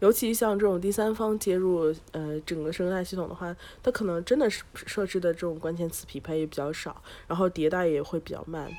[0.00, 8.70] 尤其像这种第三方接入呃整个生态系统的话，它可能真的是设置的这种关键词匹配也比较少，然后迭代也会比较慢。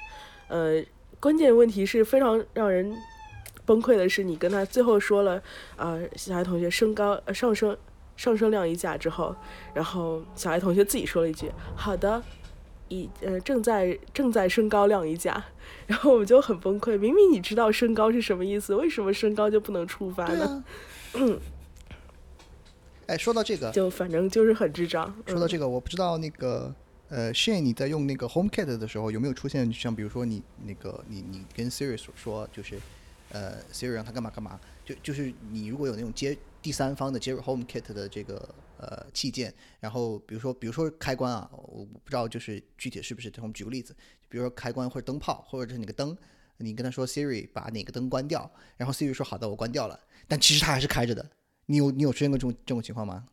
[0.49, 0.83] 呃，
[1.19, 2.93] 关键问题是非常让人
[3.65, 5.37] 崩溃的是，你跟他最后说了
[5.77, 7.77] 啊、呃小爱同学升高、呃、上升
[8.17, 9.35] 上升晾衣架之后，
[9.73, 12.21] 然后小爱同学自己说了一句好的。
[12.91, 15.45] 已呃正在正在升高晾衣架，
[15.85, 16.97] 然后我们就很崩溃。
[16.97, 20.63] 明明你知道升高是什么意思，为什么升高就不能触发呢？
[21.13, 21.37] 对啊。
[23.05, 25.05] 哎，说到这个，就反正就是很智障。
[25.27, 26.73] 嗯说到这个，我不知道那个
[27.09, 32.79] 呃，Shane 你在用那个 HomeKit 的时候有没有出现像比如说你那个你你跟 Siri 说就是
[33.31, 43.95] 呃 Siri 让它干嘛干嘛，就就是你如果有那种接第三方的接入 HomeKit 的这个呃器件，然后比如说比如说开关啊，我不知道就是具体是不是，我们举个例子，
[44.27, 46.15] 比如说开关或者灯泡或者是哪个灯。
[46.61, 51.25] 你跟他说 Siri 把哪个灯关掉，然后 Siri 说好的，我关掉了，但其实它还是开着的。
[51.67, 53.25] 你有你有出现过这种这种情况吗？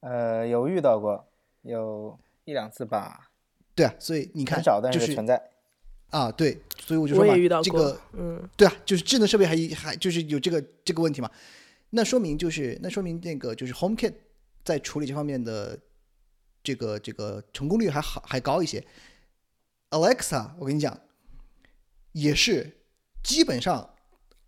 [0.00, 1.26] 呃，有遇到过，
[1.62, 3.30] 有一两次吧，
[3.74, 5.50] 对啊，所以你看，很少，但就是是存在。
[6.10, 7.64] 啊，对，所以我就说嘛，我也遇到过。
[7.64, 11.30] 这个嗯，对啊，就是智能设备还还就是有这个这个问题嘛，
[11.90, 14.14] 那说明就是那说明那个就是 HomeKit
[14.64, 15.78] 在处理这方面的
[16.62, 18.84] 这个这个成功率还好还高一些。
[19.90, 21.00] Alexa，我跟你讲，
[22.12, 22.78] 也是
[23.22, 23.94] 基本上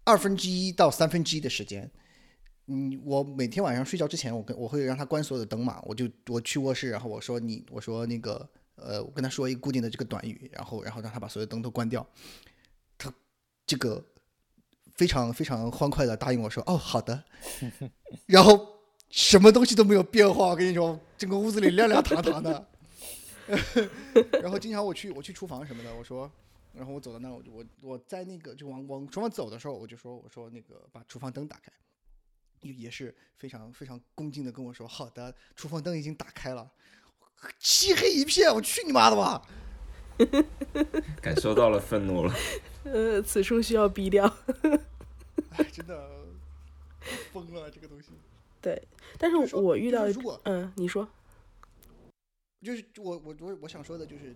[0.05, 1.91] 二分之一到三分之一的时间。
[2.67, 12.07] 嗯，我每天晚上睡觉之前，我跟我会让他关所有的灯嘛，我就我去卧室，然后我说你，我说那个呃，我跟他说一个固定的这个短语，然后然后让他把所有灯都关掉，
[12.97, 13.13] 他
[13.67, 14.05] 这个
[14.95, 17.23] 非常非常欢快的答应我说哦好的，
[18.27, 18.67] 然后
[19.11, 22.67] 什么东西都没有变化，我跟你说，整个屋子里亮亮堂堂的，
[24.43, 26.31] 然后经常我去我去厨房什么的，我说。
[26.77, 31.71] 然后我走到那儿，我就我我在那个就往往厨房走的时候，我就说我说那个把厨房灯打开，
[32.65, 36.73] 也也是非常非常恭敬的跟我说：“好的，厨房灯已经打开了，
[37.59, 39.47] 漆黑一片，我去你妈的吧！
[41.21, 42.35] ”感受到了愤怒了。
[42.85, 44.27] 呃，此处需要逼掉。
[45.51, 46.27] 哎，真的
[47.33, 48.11] 疯了这个东西。
[48.61, 48.83] 对，
[49.19, 51.07] 但是我遇到就是如果嗯，你说，
[52.63, 54.35] 就是我我我我想说的就是，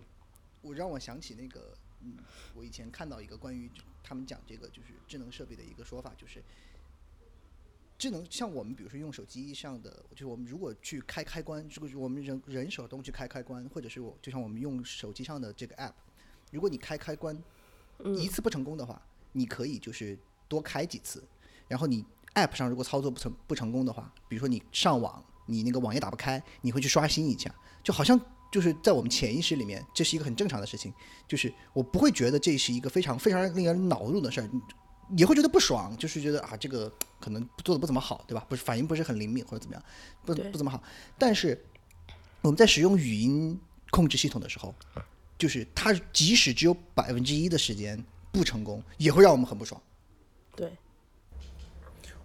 [0.61, 2.15] 我让我想起那个，嗯，
[2.53, 3.71] 我以前看到一个关于
[4.03, 6.43] 他们讲这个就是智能设备的一个说法，就是
[7.99, 15.91] 智能像我们比如说用手机上的，就是我们如果去开开关，这个我们人人手动去开开关，或者是我就像我们用手机上的这个 app，
[16.49, 17.37] 如果你开开关
[18.15, 19.01] 一次不成功的话，
[19.33, 21.21] 你可以就是多开几次，
[21.67, 28.17] 然后你 app 上如果操作不成不成功的话，比如说你上网，你那个网页打不开，你会去刷新一下，就好像
[28.49, 30.93] 就是在我们潜意识里面，这是一个很正常的事情，
[31.27, 34.49] 就是我不会觉得这是一个非常非常令人恼怒的事儿，
[35.17, 38.45] 也会觉得不爽，就是觉得啊这个可能做的不怎么好，对吧？
[38.49, 39.83] 不是反应不是很灵敏或者怎么样，
[40.25, 40.81] 不不怎么好。
[41.17, 41.59] 但是
[42.41, 44.73] 我们在使用语音控制系统的时候，
[45.37, 49.81] 就是它即使只有百分之一的时间不成功，也会让我们很不爽。
[50.55, 50.71] 对，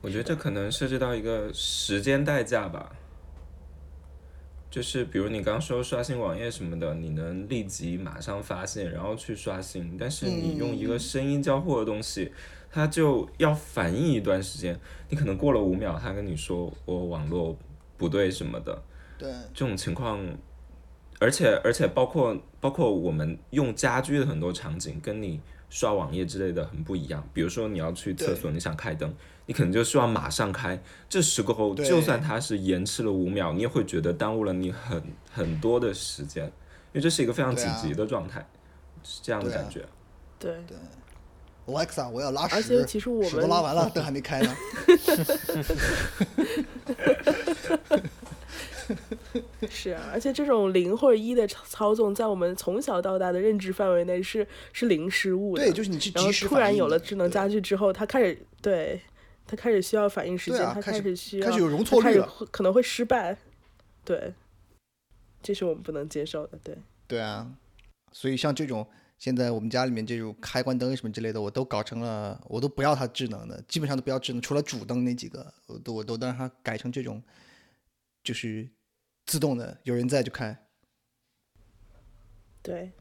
[0.00, 2.92] 我觉得这可能涉及到一个时间代价吧，
[4.70, 12.32] 就是比如你刚说刷新网页什么的，你能立即马上发现，然后去刷新，但是你用一个声音交互的东西，
[12.74, 14.76] 它就要反应一段时间，
[15.08, 17.56] 你可能过了五秒，他跟你说我网络
[17.96, 18.82] 不对什么的，
[19.16, 20.18] 对，这种情况，
[21.20, 27.24] 而且而且包括包括我们用家居的很多场景，跟你刷网页之类的很不一样。
[27.32, 29.14] 比如说你要去厕所，你想开灯，
[29.46, 30.82] 你可能就需要马上开。
[31.08, 35.00] 这时候就算它是延迟了五秒，你也会觉得耽误了你很
[35.32, 38.44] 很多的时间，因为这是一个非常紧急的状态，
[39.04, 39.62] 是这样的对啊。
[39.62, 39.86] 感觉。
[40.40, 40.76] 对，
[41.66, 44.56] Alexa，我要拉屎，而且其实我屎都们拉完了， 灯还没开呢。
[49.70, 55.64] 是啊，而且这种零或者一的操操纵，在我们从小到大的认知范围内是是零失误的。
[55.64, 59.00] 对，就是你是然后突然有了智能家居之后，它开始对
[59.46, 63.38] 它开始需要反应时间，它开始始需要开始有容错率可能会失败，
[64.04, 64.34] 对，
[65.42, 66.76] 这是我们不能接受的，对。
[67.06, 67.46] 对啊，
[68.12, 77.22] 所以像这种现在我们家里面这种开关灯什么之类的，我都搞成了，我都不要它智能的，基本上都不要智能，除了主灯那几个，我都我都让它改成这种，
[78.22, 78.68] 就是
[79.26, 80.66] 自动的，有人在就开。
[82.60, 82.92] 对，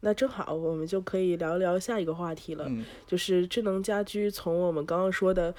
[0.00, 5.54] 那正好我们就可以聊聊下一个话题了，嗯就是智能家居从我们刚刚说的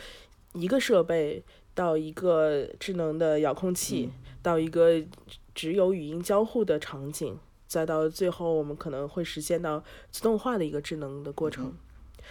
[0.54, 5.04] 一个设备到一个智能的遥控器，到一个
[5.56, 7.40] 只有语音交互的场景，
[7.72, 9.82] 再到最后我们可能会实现到
[10.12, 11.74] 自动化的一个智能的过程。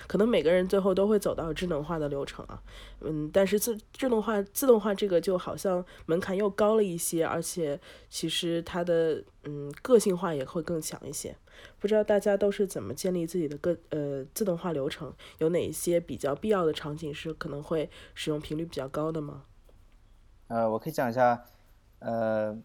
[0.06, 2.62] 可能每个人最后都会走到智能化的流程啊，
[3.00, 11.34] 嗯，但是自智能化、自动化这个就好像门槛又高了一些，而且其实它的嗯个性化也会更强一些。
[11.78, 15.10] 不知道大家都是怎么建立自己的个呃自动化流程？
[15.38, 19.44] 有哪一些比较必要的场景是可能会使用频率比较高的吗？
[20.48, 21.44] 呃，我可以讲一下，
[22.00, 22.56] 呃，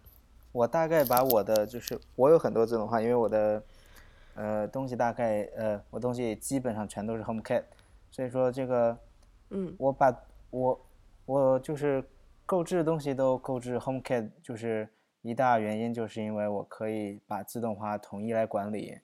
[0.55, 3.61] 我大概把我的就是我有很多自动化，因为我的
[4.35, 7.63] 呃东西大概呃我东西基本上全都是 HomeKit，
[8.09, 8.97] 所以说这个
[9.49, 10.17] 嗯我把
[10.51, 10.85] 我
[11.25, 12.01] 我就是
[12.45, 14.87] 购置的东西都购置 HomeKit，就是
[15.23, 18.97] 一大原因就是因为我可以把自动化统一来管理，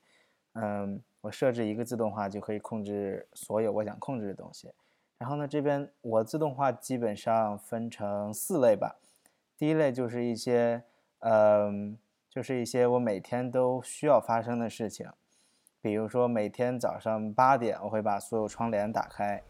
[0.54, 4.72] 嗯，我设置一个自动化就可以控制所有我想控制的东西。
[5.18, 8.96] 然后呢，这边我自动化基本上分成四类吧。
[9.58, 10.82] 第一类就是一些，
[11.22, 11.98] 嗯，
[12.30, 15.10] 就是一些我每天都需要发生的事情，
[15.82, 19.42] 比如说每天早上八点我会把所有窗帘打开。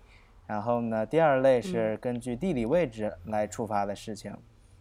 [0.48, 1.96] 然后呢，第二类是。
[1.98, 4.36] 根据地理位置来触发的事情，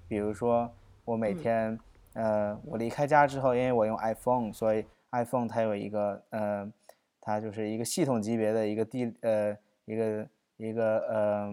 [0.09, 0.75] 比如说
[1.05, 1.79] 我每天，
[2.15, 6.73] 呃，我离开家之后，因为我用 iPhone，所以 iPhone 它有一个，呃，
[7.21, 11.53] 它就是一个系统级别的一个地，呃，一个一个，呃，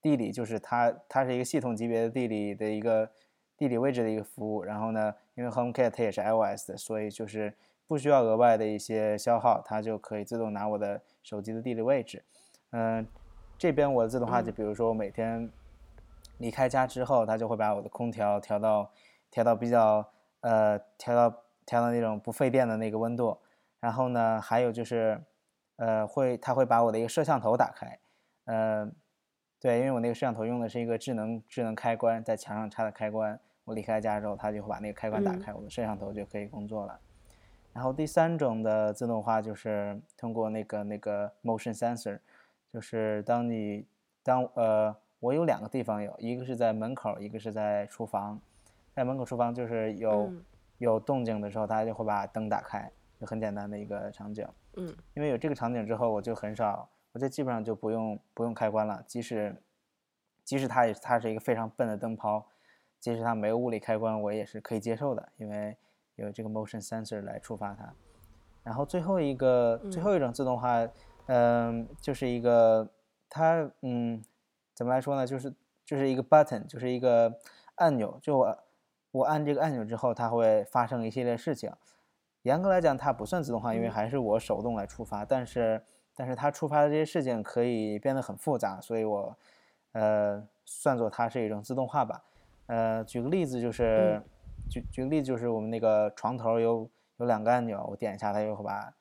[0.00, 3.10] 地理，就是它它是一个系统级别的地理的一个
[3.64, 4.62] 地理位置的一个服务。
[4.62, 7.54] 然后呢，因为 HomeKit 它也是 iOS 的，所以就是
[7.86, 12.22] 不需要额外的一些消耗，它就可以自动拿我的手机的地理位置。
[12.72, 13.06] 嗯、
[13.56, 15.50] 这边我的自动化就比如说我每天
[16.36, 18.90] 离开家之后，它就会把我的空调调到
[19.30, 20.06] 调到比较
[20.40, 23.38] 呃调到调到那种不费电的那个温度。
[23.80, 25.22] 然后呢，还有就是
[25.76, 27.98] 呃会它会把我的一个摄像头打开，
[28.44, 28.90] 呃
[29.60, 33.40] 对，因为我那个摄像头用的是一个智能智能开关，在墙上插的开关。
[33.64, 36.98] 我离开家之后，它就会把那个开关打嗯开，我的摄像头就可以工作了。
[37.72, 42.18] 然后第三种的自动化就是通过那个那个 motion sensor，
[42.72, 43.86] 就是当你
[44.22, 48.40] 当呃我有两个地方有，一个是在门口，一个是在厨房。
[48.92, 50.44] 在门口厨房就是有、嗯
[50.78, 54.46] 有动静的时候，它就会把灯打开，就很简单的一个场景。
[54.76, 59.02] 嗯因为有这个场景之后，我就很少，我就基本上就不用不用开关了。
[59.06, 59.56] 即使
[60.42, 62.44] 即使它也它是一个非常笨的灯泡，
[63.04, 65.76] 即使它没有物理开关，我也是可以接受的，因为
[66.14, 67.92] 有这个 motion sensor 来触发它。
[68.62, 70.88] 然后最后一个最后一种自动化，
[71.26, 72.88] 嗯、就是一个
[73.28, 74.24] 它嗯
[74.72, 75.26] 怎么来说呢？
[75.26, 77.38] 就是就是一个 button，就是一个
[77.74, 78.58] 按钮，就我
[79.10, 81.70] 我按这个按钮之后，它会发生一系列事情。
[82.40, 85.84] 严格来讲，它不算自动化，因为还是我手动来触发，但是
[86.14, 89.36] 但是它触发的这些事情可以变得很复杂，所以我
[89.92, 92.24] 呃算作它是一种自动化吧。
[92.66, 94.22] 呃，举个例子就是，
[94.70, 98.94] 举举个例子就是我们那个床头有有两个按钮，我点一下它就会把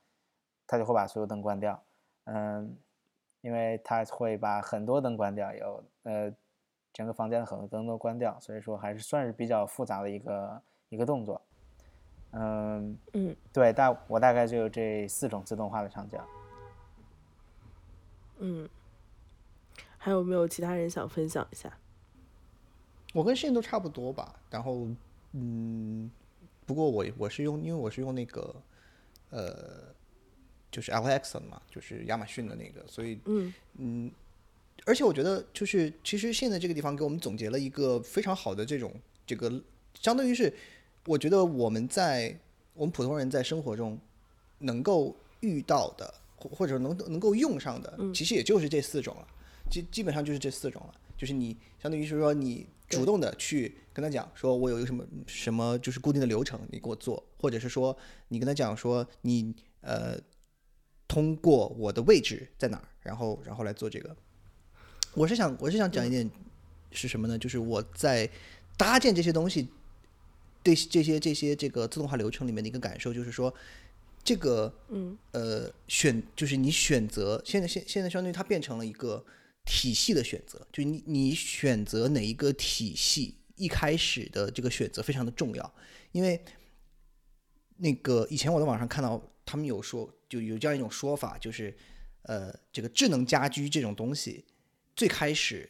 [0.68, 1.82] 它就会把所有灯关掉。
[2.26, 2.78] 嗯，
[3.42, 6.32] 因为它会把很多灯关掉，有呃
[6.92, 11.42] 整个房间的很多灯都关掉，所以说还是算是比较复杂的一个一个动作。
[12.32, 16.20] 嗯，嗯对，大我大概就有这四种自动化的场景。
[18.40, 18.68] 嗯，
[19.98, 21.72] 还有没有其他人想分享一下？
[23.14, 24.36] 我跟信都差不多吧。
[24.50, 24.86] 然后，
[25.32, 26.12] 嗯，
[26.66, 28.54] 不过我我是用，因为我是用那个，
[29.30, 29.94] 呃，
[30.70, 34.12] 就是 Alexa 嘛，就是亚马逊的那个，所以嗯嗯，
[34.86, 38.94] 而且我觉得就是其实现在这个地方给我们总结了一个非常好的这种
[39.26, 39.62] 这个，
[39.94, 40.54] 相当于是
[41.06, 42.38] 我觉得我们在
[42.74, 43.98] 我们普通人在生活中
[44.60, 49.28] 能够遇到的，或或者能能够用上的，其实也就是这四种了，
[49.70, 50.94] 基基本上就是这四种了。
[51.16, 57.96] 就是你相当于是说你主动的去跟他讲，说我有一个什么什么就是固定的流程，你给我做，或者是说
[58.28, 60.18] 你跟他讲说你呃
[61.08, 64.14] 通过我的位置在哪儿，然后然后来做这个。
[65.14, 66.30] 我是想我是想讲一点
[66.92, 67.38] 是什么呢？
[67.38, 68.30] 就是我在
[68.76, 69.70] 搭建这些东西，
[70.62, 73.54] 对这些这些这个自动化流程里面的一个感受，就是说
[74.24, 79.24] 这个嗯呃选就是你选择现在现现在相当于它变成了一个
[79.66, 85.76] 体系的选择，就你你选择哪一个体系，一开始的这个选择非常的重要，
[86.12, 86.44] 因为
[87.78, 91.76] 那个以前我在网上看到他们有说就有这样一种说法，就是
[92.24, 94.46] 呃这个智能家居这种东西
[94.96, 95.70] 最开始。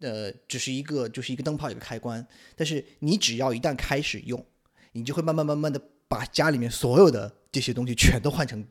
[0.00, 4.44] 呃，只是一个就是一个灯泡一个开关，但是你只要一旦开始用，
[4.92, 8.62] 你就会慢慢慢慢的把家里面所有的这些东西全都换成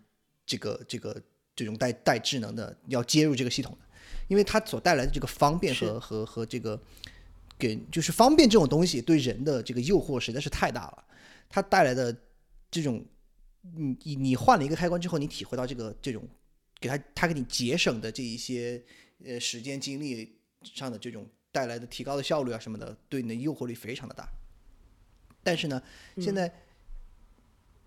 [0.45, 1.19] 这个这个
[1.55, 3.85] 这种带带智能的，要接入这个系统的，
[4.27, 6.81] 因为它所带来的这个方便和和和这个
[7.57, 11.03] 给就是方便这种东西对人的这个诱惑实在是太大了，
[11.49, 12.15] 它带来的
[12.71, 13.05] 这种
[13.75, 16.27] 你你你换了一个开关之后，你体会到这个这种
[16.79, 18.83] 给他他给你节省的这一些
[19.23, 24.27] 呃时间精力上的这种带来的提高的效率啊什么的，对你的诱惑力非常的大。
[25.43, 25.81] 但是呢，
[26.17, 26.51] 现在、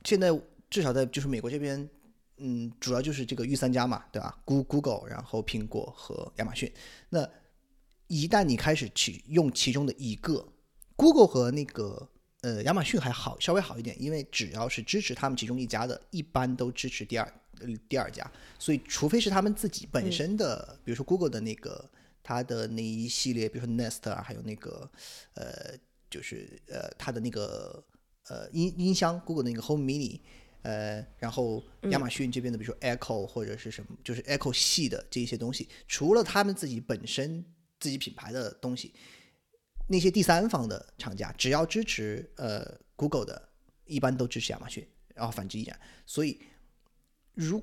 [0.05, 0.31] 现在
[0.69, 1.89] 至少在就是美国这边，
[2.39, 6.71] 嗯，主要就是这个御三家嘛，对吧？Goo- Google，然后苹果和亚马逊。
[7.09, 7.27] 那
[8.09, 10.47] 一旦你开始去用其中的一个
[10.97, 12.09] ，Google 和那个
[12.43, 17.25] 呃亚马逊还好，稍微好一点，因为只要是支持他们其中一家的，一般都支持第二
[17.61, 18.31] 呃第二家。
[18.59, 21.91] 所以除非是他们自己本身的，比如说 Google 的那个
[22.23, 24.91] 它的那一系列，比如说 Nest 啊，还有那个
[25.33, 25.75] 呃，
[26.11, 27.83] 就是呃它的那个
[28.29, 30.21] 呃音音箱，Google 的那个 Home Mini。
[30.67, 37.45] 呃，然后亚马逊这边的，比如说 Echo 或者是什么，就是 Echo 系的这一些东西，除了他们自己本身
[37.79, 38.93] 自己品牌的东西，
[39.89, 43.49] 那些第三方的厂家只要支持呃 Google 的，
[43.85, 45.79] 一般都支持亚马逊，然后反之亦然。
[46.05, 46.41] 所以，
[47.35, 47.63] 如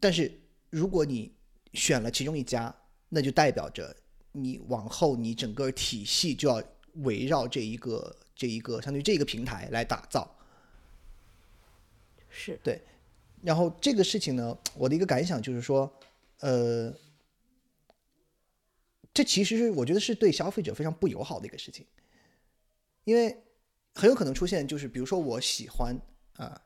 [0.00, 0.32] 但是
[0.70, 1.36] 如果你
[1.74, 2.74] 选了其中一家，
[3.10, 3.94] 那就代表着
[4.32, 6.62] 你往后你整个体系就要
[6.94, 10.34] 围绕这一个这一个相当于这个平台来打造。
[12.38, 12.80] 是对
[13.42, 15.90] 然后这个事情呢，我的一个感想就是说，
[16.40, 16.92] 呃，
[19.14, 21.86] 这其实是我觉得是对消费者非常不友好的一个事情，
[23.04, 23.36] 因为
[23.94, 25.96] 很有可能出现就是，比如说我喜欢
[26.36, 26.60] 啊、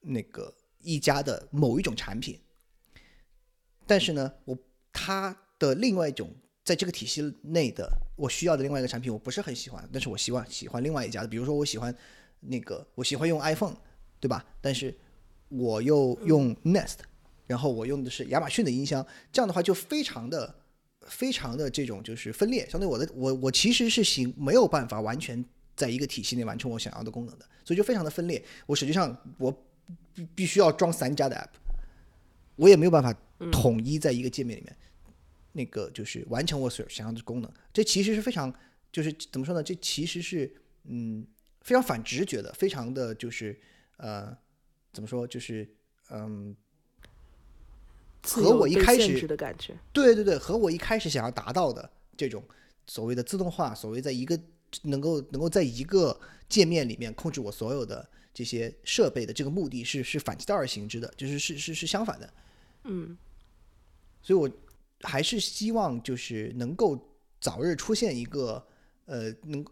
[0.00, 2.40] 那个一家的某一种产品，
[3.86, 4.56] 但是呢，我
[4.92, 11.94] 它的另外一种在这个体系内的我需要的另外一个产品我不是很喜欢，但是我希望喜欢另外一家的，比如说我喜欢
[12.40, 13.76] 那个我喜欢用 iPhone，
[14.20, 14.46] 对吧？
[14.60, 14.96] 但是
[15.50, 16.96] 我又用 Nest，
[17.46, 20.54] 然后我用的是亚马逊的音箱，这样的话就非常的
[21.02, 22.66] 非常的这种就是分裂。
[22.70, 25.44] 相对我的我我其实是行没有办法完全
[25.76, 28.42] 在一个体系内完成我想要的功能的，所以就非常的分裂。
[28.66, 29.50] 我实际上我
[30.14, 31.50] 必必须要装三家的 app，
[32.56, 33.14] 我也没有办法
[33.52, 34.76] 统一在一个界面里面。
[35.52, 37.52] 那个就是完成我所想要的功能。
[37.72, 38.54] 这其实是非常
[38.92, 39.60] 就是怎么说呢？
[39.60, 41.26] 这其实是嗯
[41.62, 43.58] 非常反直觉的，非常的就是
[43.96, 44.36] 呃
[44.92, 45.68] 怎么说就是
[46.10, 46.56] 嗯。
[48.22, 49.74] 和我一开始的感觉。
[49.94, 52.44] 对对对，和我一开始想要达到的这种
[52.86, 54.38] 所谓的自动化，所谓在一个
[54.82, 62.30] 能够能够在一个界面里面控制我所有的这些设备的这个目的是是反其道而行之的，就是是是是相反的。
[62.84, 63.16] 嗯，
[64.20, 64.50] 所以我
[65.00, 68.62] 还是希望就是能够早日出现一个
[69.06, 69.64] 呃能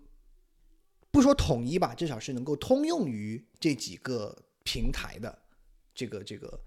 [1.11, 4.35] 不说统一吧，至少是能够通用于这几个
[4.69, 5.39] 平台的
[5.95, 6.61] 这个这个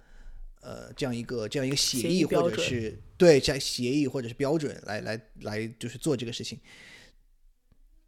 [0.62, 6.60] 呃这样一个这样一个协协议或者是对这协议或者是标准来来来就是做这个事情。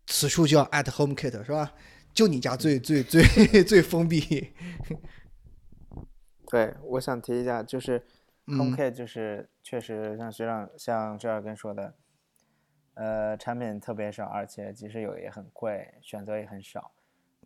[0.07, 1.75] 此处就要 at HomeKit 是吧？
[2.11, 3.23] 就你家最最最
[3.63, 4.51] 最封闭。
[6.49, 8.03] 对，我想提一下，就是
[8.47, 11.93] 嗯 HomeKit 就是确实像学长像这尔根说的，
[12.95, 16.91] 呃，产品特别少，而且即使有也很贵，选择也很少。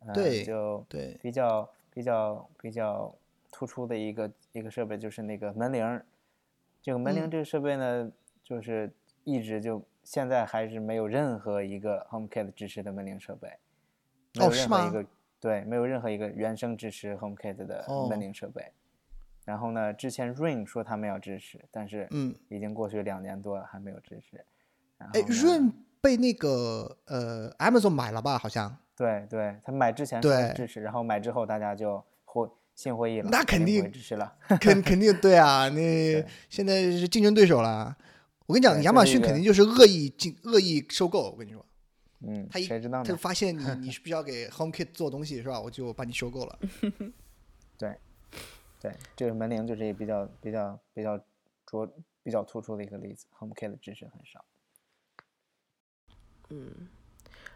[0.05, 1.67] 呃、对就对比较
[1.97, 3.11] 比较比较
[3.51, 6.05] 突出的一个一个设备就是那个门铃儿。
[6.79, 8.11] 这个门铃嗯这个设备呢，
[8.43, 8.93] 就是
[9.23, 13.51] 一直就现在还是没有任何一个 HomeKit 支持的门铃设备，
[14.35, 18.71] 没有哦是吗任何一个对，没有任何一个原生支持 HomeKit 的哦门铃设备。
[19.43, 24.45] 然后呢，之前 Ring 说他们要支持，但是嗯，已经过去两年多了还没有支持。
[24.99, 28.37] 然哎后呢润被那个呃 Amazon 买了吧？
[28.37, 28.77] 好像。
[28.97, 34.35] 对对，他买之前说对支持，然后买之后大家就会心灰意冷，那肯肯定支持了。
[34.59, 37.95] 肯肯定对啊， 那现在是竞争对手了。
[38.47, 41.29] 我跟你讲，亚马逊肯定就是恶意竞恶意收购。
[41.29, 41.63] 我跟你说，
[42.21, 43.03] 嗯，他一谁知道呢？
[43.03, 45.59] 他就发现你 你是必须要给 HomeKit 做东西是吧？
[45.61, 46.59] 我就把你收购了。
[47.77, 47.95] 对，
[48.81, 51.17] 对，这个门铃就是一个比较比较比较
[51.67, 51.93] 着
[52.23, 54.43] 比较突出的一个例子，HomeKit 的支持很少。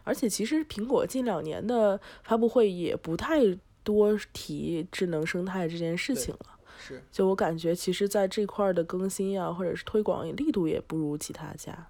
[0.04, 3.40] 而且其实苹果近两年的发布会也不太
[3.82, 6.58] 多提智能生态这件事情了。
[6.78, 11.88] 是，就我感觉，其实在这块儿的更新呀，或者是推广力度也不如其他家。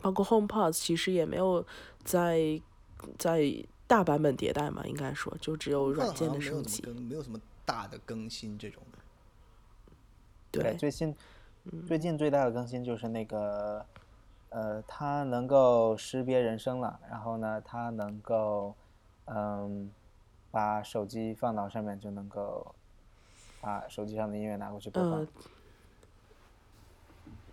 [0.00, 1.66] 包括 HomePod 其实也没有
[2.04, 2.60] 在
[3.18, 3.42] 在
[3.88, 6.82] 大版本迭代嘛，应该说就只有软件的升级。
[6.82, 8.98] 更，没有什么大的更新这种的。
[10.52, 11.12] 对，最新
[11.64, 13.84] 嗯最近最大的更新就是那个，
[14.50, 18.74] 呃，它能够识别人声了，然后呢，它能够，
[19.26, 19.90] 嗯，
[20.50, 22.74] 把手机放到上面就能够
[23.60, 25.20] 把手机上的音乐拿过去播放。
[25.20, 25.28] 呃，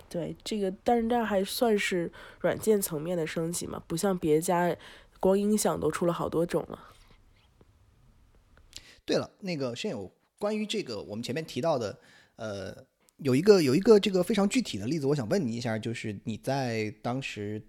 [0.10, 4.76] 对这个，但是这还算是软件层面的升级嘛，不像别家
[5.20, 6.80] 光音响都出了好多种了。
[9.04, 11.98] 对了，那个现有关于这个我们前面提到的，
[12.36, 12.86] 呃，
[13.24, 17.64] 有一个有一个这个非常具体的例子，我想问你一下，就是你在当时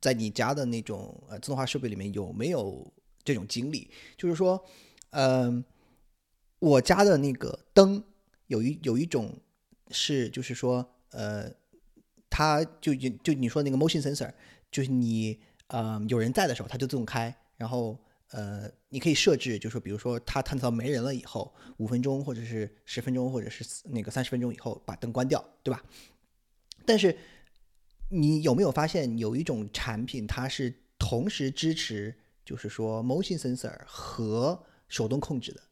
[0.00, 3.88] 在你家的那种呃自动化设备里面有没有这种经历？
[4.16, 4.60] 就是说，
[5.10, 5.64] 嗯、
[6.58, 8.02] 我家的那个灯
[8.48, 9.38] 有一有一种
[9.92, 11.48] 是就是说，呃，
[12.28, 14.32] 它就就就你说那个 motion sensor，
[14.68, 17.96] 就是你呃有人在的时候它就自动开，然后
[18.34, 25.84] 呃你可以设置，就是说比如说它探测到没人了以后，五分钟或者是十分钟或者是那个三十分钟以后把灯关掉，对吧？
[26.84, 27.16] 但是
[28.10, 32.12] 你有没有发现有一种产品它是同时支持，
[32.44, 35.62] 就是说 motion sensor 和手动控制的？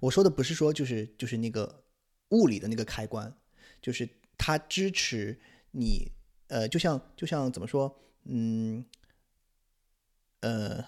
[0.00, 1.84] 我说的不是说就是就是那个
[2.28, 3.34] 物理的那个开关，
[3.80, 5.40] 就是它支持
[5.70, 6.12] 你
[6.48, 8.84] 呃，就像就像怎么说，嗯，
[10.40, 10.84] 呃，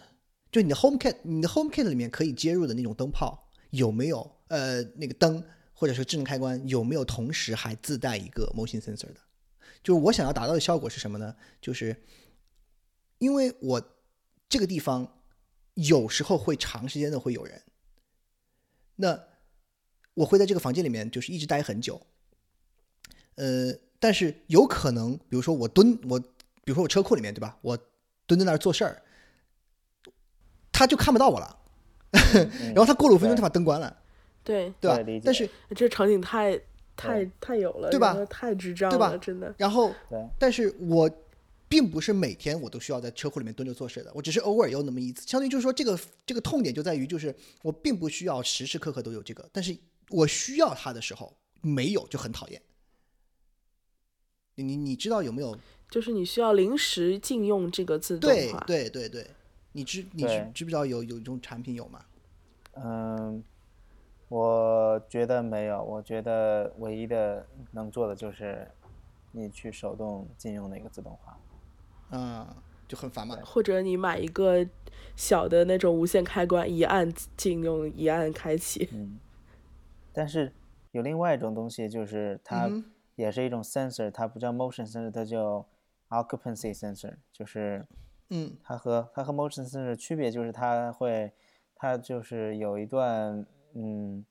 [0.50, 5.42] 就你的 HomeKit，你的 HomeKit 里面可以接入的那种灯泡有没有呃那个灯
[5.72, 9.20] 或者说智能开关有没有同时还自带一个 motion sensor 的？
[9.82, 11.34] 就是我想要达到的效果是什么呢？
[11.60, 11.96] 就是
[13.18, 13.82] 因为我
[14.48, 15.22] 这个地方
[15.74, 17.62] 有时候会长时间的会有人，
[18.96, 19.18] 那
[20.14, 22.04] 我会在这个房间里面就是一直待很久，
[23.36, 27.78] 呃，但是有可能，比如说我蹲我，比如说我车库里面对吧，我
[28.26, 29.02] 蹲在那儿做事儿，
[30.80, 31.58] 他就看不到我了，
[32.72, 33.94] 然后他过了五分钟他把灯关了，
[34.42, 35.20] 对，对吧？
[35.22, 36.58] 但是这场景太
[36.96, 38.16] 太太有了，对吧？
[38.30, 39.10] 太智障对吧？
[39.10, 39.54] 了，真的。
[39.58, 39.94] 然后，
[40.38, 41.10] 但是我
[41.68, 45.28] 并不是每天我都需要在车库里面蹲着做事的，我只是偶尔有那么一次。
[45.28, 49.76] 相当于就是说，这个这个痛点就在于，就是我并不需要时时刻刻都有这个，但是
[50.08, 52.62] 我需要它的时候没有就很讨厌。
[54.54, 55.54] 你你你知道有没有？
[55.90, 59.26] 就是你需要临时禁用这个自动对化，对对对，
[59.72, 62.04] 你知你知知不知道有有一种产品有吗？
[62.74, 63.42] 嗯，
[64.28, 68.68] 我觉得没有，我觉得唯一的能做的就是
[69.32, 71.38] 你去手动禁用那个自动化。
[72.10, 72.46] 嗯，
[72.88, 73.36] 就很烦嘛。
[73.44, 74.66] 或者你买一个
[75.14, 78.88] 小的那种无线开关，一按禁用，一按开启。
[78.92, 79.18] 嗯，
[80.12, 80.52] 但是
[80.90, 82.68] 有另外一种东西，就是它
[83.14, 85.64] 也是一种 sensor，它不叫 motion sensor，它叫
[86.08, 87.86] occupancy sensor，就是
[88.30, 88.56] 嗯。
[88.64, 91.32] 它和它和 motion sensor 区别就是它会，
[91.74, 94.24] 它就是有一段，嗯，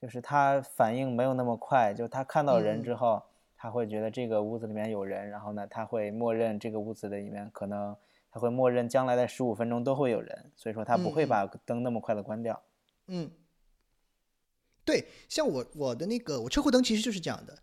[0.00, 2.82] 就是它反应没有那么快，就它看到人嗯。
[2.82, 3.22] 之后，
[3.56, 7.96] 它会觉得这个屋子里面有人，然后呢，它会默认这个屋子的里面可能，
[8.30, 12.60] 它会默认将来的十五分钟都会有人，所以说它不会把灯那么快的关掉。
[13.06, 13.30] 嗯，
[14.84, 17.58] 对，像我我的那个我车库灯其实就是这样的，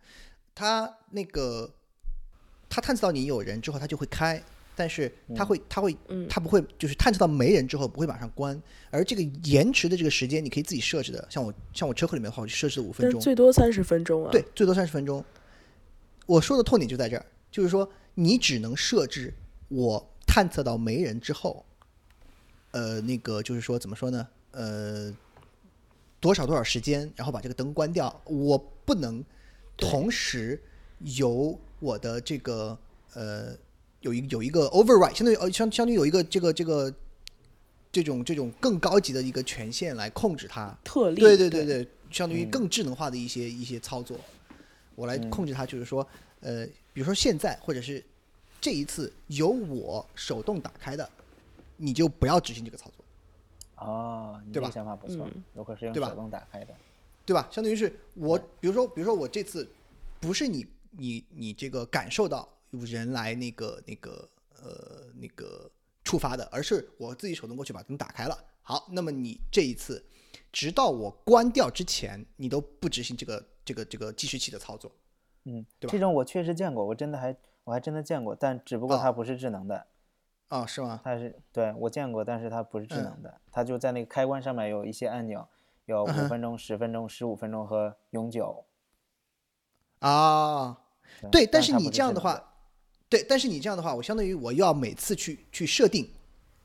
[0.55, 1.71] 它那个
[2.69, 4.41] 它探测到你有人之后，它就会开，
[4.75, 8.59] 但是它会它会嗯它不会就是探测到没人之后不会马上关，
[8.89, 14.31] 而这个延迟的这个时间你可以自己设置的，像我像我车库里面的话，我就设置了五分钟，最多三十分钟啊。
[14.31, 15.23] 对，，最多三十分钟。
[16.25, 19.33] 我说的痛点就在这儿，就是说你只能设置
[19.67, 21.65] 我探测到没人之后，
[22.71, 24.27] 呃，那个就是说怎么说呢？
[24.51, 25.13] 呃，
[26.19, 28.21] 多少多少时间，然后把这个灯关掉。
[28.25, 29.23] 我不能
[29.75, 30.61] 同时
[30.99, 32.77] 由我的这个
[33.13, 33.53] 呃
[34.01, 36.93] 有一有一个 override，相当于呃相相当于有一个这个这个
[37.91, 40.77] 这种这种更高级的一个权限来控制它。
[40.83, 41.19] 特例。
[41.19, 44.17] 对对对对，相当于嗯更智能化的一些、一些操作，
[44.95, 46.05] 我来控制它，就是说，
[46.41, 48.03] 呃，比如说现在或者是
[48.59, 51.09] 这一次由我手动打开的，
[51.77, 56.73] 你就不要执行这个操作，哦，你对吧这个想法不错，嗯如果是用对吧手动打开的，
[57.25, 57.47] 对吧？
[57.51, 59.67] 相当于是我，比如说，比如说我这次
[60.19, 64.29] 不是你你你这个感受到有人来那个那个
[64.61, 65.69] 呃那个
[66.03, 68.37] 触发的，而是我自己手动过去把灯打开了。
[68.61, 70.05] 好，那么你这一次，
[70.51, 74.91] 直到我关掉之前，你都不执行这个这个这个计时器的操作。
[75.43, 79.87] 嗯，对吧这种我确实见过，我真的还我还真的见过，但只不过哦它不是智能的，
[80.49, 81.01] 哦，是吗？
[81.03, 85.47] 它是对我见过，但是它不是智嗯能的，它就在那个开关上面有一些按钮，
[85.85, 88.63] 有五分钟、十分钟、十五分钟和永久。
[89.99, 90.79] 啊，
[91.31, 92.50] 对，但是你这样的话
[93.11, 96.09] 对，但是你这样的话，我相当于我要每次去去设定，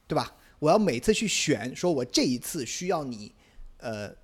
[0.07, 0.32] 对吧？
[0.61, 3.32] 我要每次去选，说我这一次需要你，
[3.78, 4.14] 呃，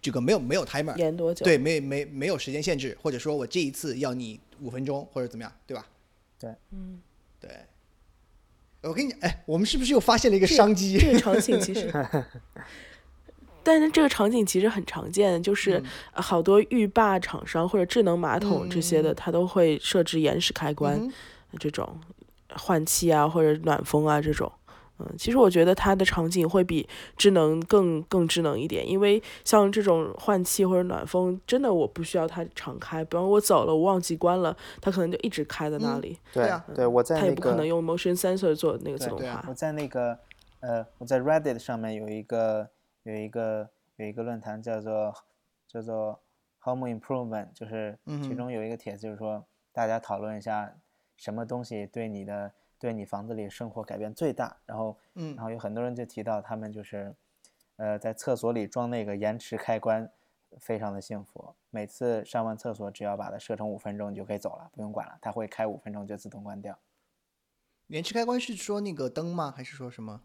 [0.00, 1.44] 这个没有没有 timer，延多久？
[1.44, 5.86] 对，没没没有时间限制，或者说我这一次要你五分钟或者怎么样，对吧？
[6.38, 6.98] 对，嗯，
[7.38, 7.50] 对。
[8.82, 10.96] 我跟你讲，哎，我们是不是又发现了一个商机？
[10.98, 11.92] 这个场景其实，
[13.62, 15.82] 但是这个场景其实很常见，就是
[16.14, 21.12] 呃好多浴霸厂商或者智能马桶这些的，它都会设置延时开关，嗯
[21.58, 21.98] 这种
[22.56, 24.50] 换气啊或者暖风啊这种。
[25.02, 26.86] 嗯，其实我觉得它的场景会比
[27.16, 39.44] 智能更更智能一点，因为像这种换气或者暖风，真的我不需要它常开，比方我走了我忘记关了，它可能就一直开在那嗯里，对啊对，我在它也不可能用 motion sensor 做那个自对动对啊化。
[39.48, 40.18] 我在那个
[40.60, 42.68] 呃，我在 Reddit 上面有一个
[43.04, 45.14] 有一个有一个论坛叫做
[45.66, 46.20] 叫做
[46.64, 50.74] Home Improvement，就是其中有一个帖子，就是说大家讨论一下
[51.20, 57.14] 什么东西对你的对你房子里生活改变最大，然后嗯然后有很多人就提到他们就是
[57.76, 60.10] 呃在厕所里装那个延迟开关。
[60.58, 66.76] 非常的幸福，每次上完厕所只要把它设成五分钟，你就可以走了，不用管了，它会开五分钟就自动关掉。
[67.86, 69.54] 延迟开关是说那个灯吗？
[69.56, 70.22] 还是说什么？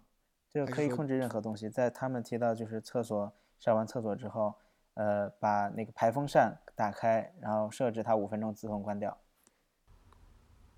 [0.50, 1.70] 就可以控制任何东西。
[1.70, 4.56] 在他们提到就是厕所上完厕所之后，
[4.96, 9.16] 呃，把那个排风扇打开，然后设置它五分钟自动关掉。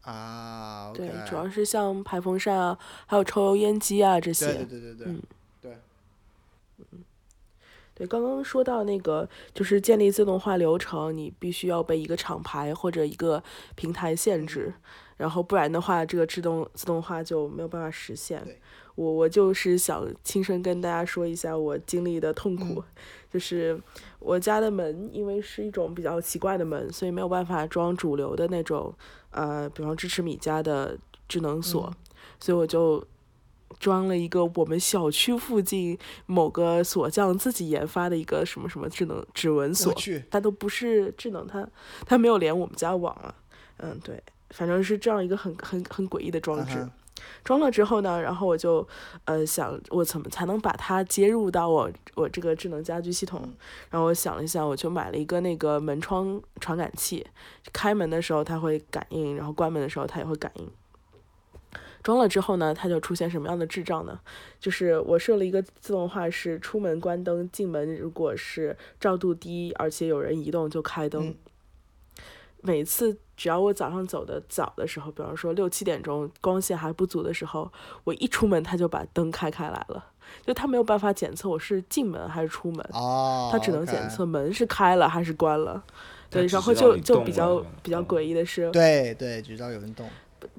[0.07, 4.45] 啊对主要是像排风扇啊，还有抽油烟机啊这些。
[4.45, 5.21] 对对对对对、嗯
[5.61, 5.77] 对，
[7.93, 13.43] 对，刚刚说到那个，就是建立自动化流程，你必须要被一个厂牌或者一个
[13.75, 14.73] 平台限制，
[15.17, 18.41] 然后不然的话，这个自动自动化就没有办法实现。
[18.95, 22.83] 我我就是想亲身跟大家说一下我经历的痛苦，
[23.31, 23.79] 就是
[24.19, 28.91] 我家的门因为是一种比较奇怪的门，所以没有办法装主流的那种，
[29.31, 30.97] 呃，比方支持米家的
[31.27, 31.93] 智能锁，
[32.39, 33.05] 所以我就
[33.79, 39.93] 装了一个我们小区附近某个锁匠自己研发的一个什么什么智能指纹锁
[40.31, 41.67] 它都不是智能，它
[42.05, 43.33] 它没有连我们家网啊。
[43.77, 46.89] 嗯，对，反正是这样一个很很很诡异的装置。
[47.43, 48.87] 装了之后呢，然后我就
[49.25, 53.41] 呃想我怎么才能把它接入到我我这个智能家居系统？
[53.89, 57.25] 然后我想了一下，我就买了一个那个门窗传感器，
[57.73, 60.69] 开门的时候它会感应，然后关门的时候它也会感应。
[62.03, 64.19] 装了之后呢，它就出现什么样的智障呢？
[64.59, 71.27] 就是我设了一个自动化，是出门关灯，进门如果是照度低，而且有人移动就开灯。
[71.27, 71.35] 嗯
[72.61, 77.71] 每次只要我早上走的早的时候，比方说六七点钟光线还不足的时候，
[78.03, 80.03] 我一出门它就把灯开开来了，
[80.45, 85.81] 就它没有办法检测我是进门还是出门，哦，它只能检测门是开了还是关了。
[86.29, 90.05] 对，然后就就比较比较嗯诡异的是，对对，只知道有人动。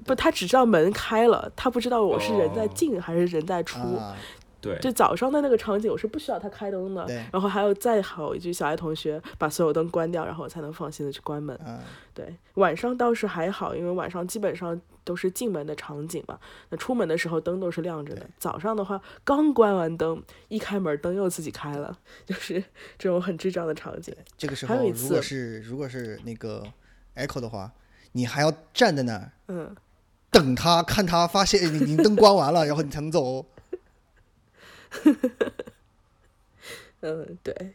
[0.03, 3.79] 不，他只知道门开了，他不知道我是人在哦进还是人在出。
[3.79, 4.15] 啊，
[4.61, 11.57] 对，就早上的那个场景，我是不需要他开灯的对，然后还有再好一句小爱同学把所有灯关掉，然后我才能放心的去关门。
[11.65, 11.79] 嗯，
[12.13, 16.37] 对，晚上倒是还好，因为晚上基本上都是进门的场景嘛，
[16.69, 18.29] 那出门的时候灯都是亮着的。
[18.37, 22.61] 早上的话，刚关完灯，一开门灯又自己开了，就是
[22.97, 24.13] 这种很智障的场景。
[24.37, 26.63] 这个时还有一候如果次是如果是那个
[27.15, 27.71] Echo 的话，
[28.11, 29.73] 你还要站在那儿嗯，
[30.29, 33.45] 等他，看他发现你你灯关完了，然后你才能走哦。
[37.01, 37.73] 嗯，对。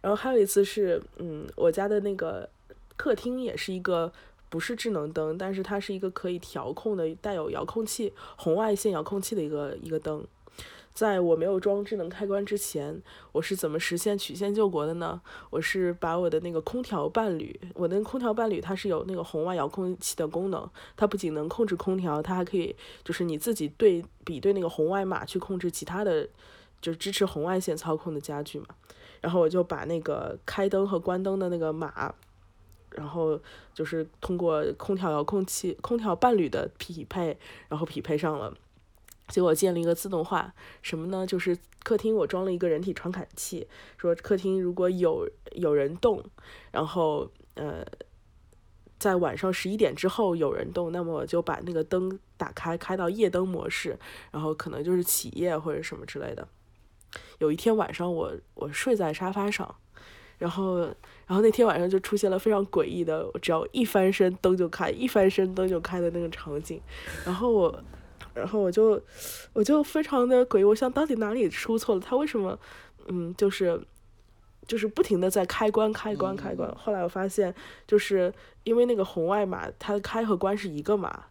[0.00, 2.48] 然后还有一次是，嗯，我家的那个
[2.96, 4.12] 客厅也是一个
[4.48, 10.24] 不是智能灯，但是它是一个可以调控的，带有遥控器、红外线遥控器的一个一个灯。
[10.98, 15.20] 在我没有装智能开关之前，我是怎么实现曲线救国的呢？
[15.48, 22.74] 我是把我的那个空调伴侣，我的空调伴侣它是有那个红外遥控器的功能，它不仅能控制空调，它还可以
[23.04, 26.28] 就是你自己对比对那个红外码去控制其他的，
[26.80, 28.66] 就是支持红外线操控的家具嘛。
[29.20, 32.12] 然后我就把那个开灯和关灯的那个码，
[32.90, 33.40] 然后
[33.72, 37.38] 就是通过空调遥控器、空调伴侣的匹配，
[37.68, 38.52] 然后匹配上了。
[39.28, 40.52] 结果建了一个自动化，
[40.82, 41.26] 什么呢？
[41.26, 43.66] 就是客厅我装了一个人体传感器，
[43.96, 46.22] 说客厅如果有有人动，
[46.72, 47.84] 然后呃，
[48.98, 53.98] 在晚上十一点之后有人动，那么我就把那个灯打开，开到夜灯模式，
[54.30, 56.46] 然后可能就是起夜或者什么之类的。
[57.38, 59.74] 有一天晚上我我睡在沙发上，
[60.38, 60.80] 然后
[61.26, 66.80] 然后那天晚上就出现了非常诡异的，只要一翻身灯就开，一翻身灯就开的那个场景，
[67.24, 67.82] 然后我
[68.38, 69.02] 然后我就
[69.52, 72.00] 我就非常的诡异，我想到底哪里出错了？
[72.00, 72.58] 他为什么
[73.08, 73.80] 嗯就是
[74.66, 76.72] 就是不停的在开关开关开关？
[76.74, 77.54] 后来我发现
[77.86, 78.32] 就是
[78.64, 81.24] 因为那个红外码，它开和关是一个码。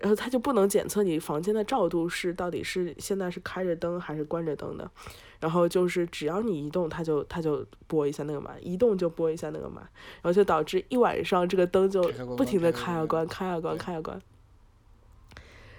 [0.00, 4.88] 然后它就不能检测你房间的照度是到底是现在是开着灯还是关着灯的，
[5.40, 9.80] 然后就是只要你移动，它就它就拨一下那个码，移动就拨一下那个码，
[10.22, 12.00] 然后就导致一晚上这个灯就
[12.36, 14.22] 不停的开啊关，开啊关，开啊关，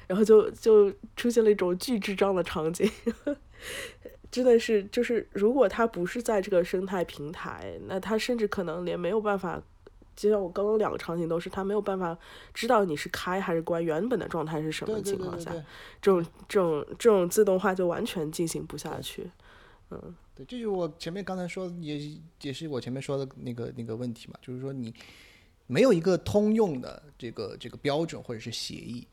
[0.09, 2.89] 然后就就出现了一种巨智障的场景，
[4.31, 9.61] 真的是就是如果它不是在这个生态平台，那它甚至可能连没有办法。
[10.15, 12.17] 就像我刚刚两个场景都是，它没有办法
[12.53, 15.65] 知道你是开还是关，原本的状态是什么情况下，对对对
[16.01, 19.31] 这种这种这种自动化就完全进行不下去。
[19.91, 21.97] 嗯对，这就是我前面刚才说，也
[22.41, 24.93] 也是我前面说的那个那个问题嘛，就是说你
[25.67, 29.07] 没有一个通用的这个这个标准或者是协议，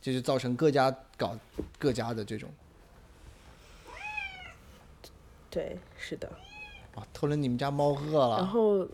[0.00, 1.38] 这就造成各家搞
[1.78, 2.50] 各家的这种
[5.50, 6.28] 对，是的。
[6.94, 8.88] 啊，偷了你们家猫饿了然了，后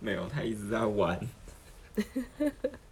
[0.00, 1.18] 没有，它一直在玩。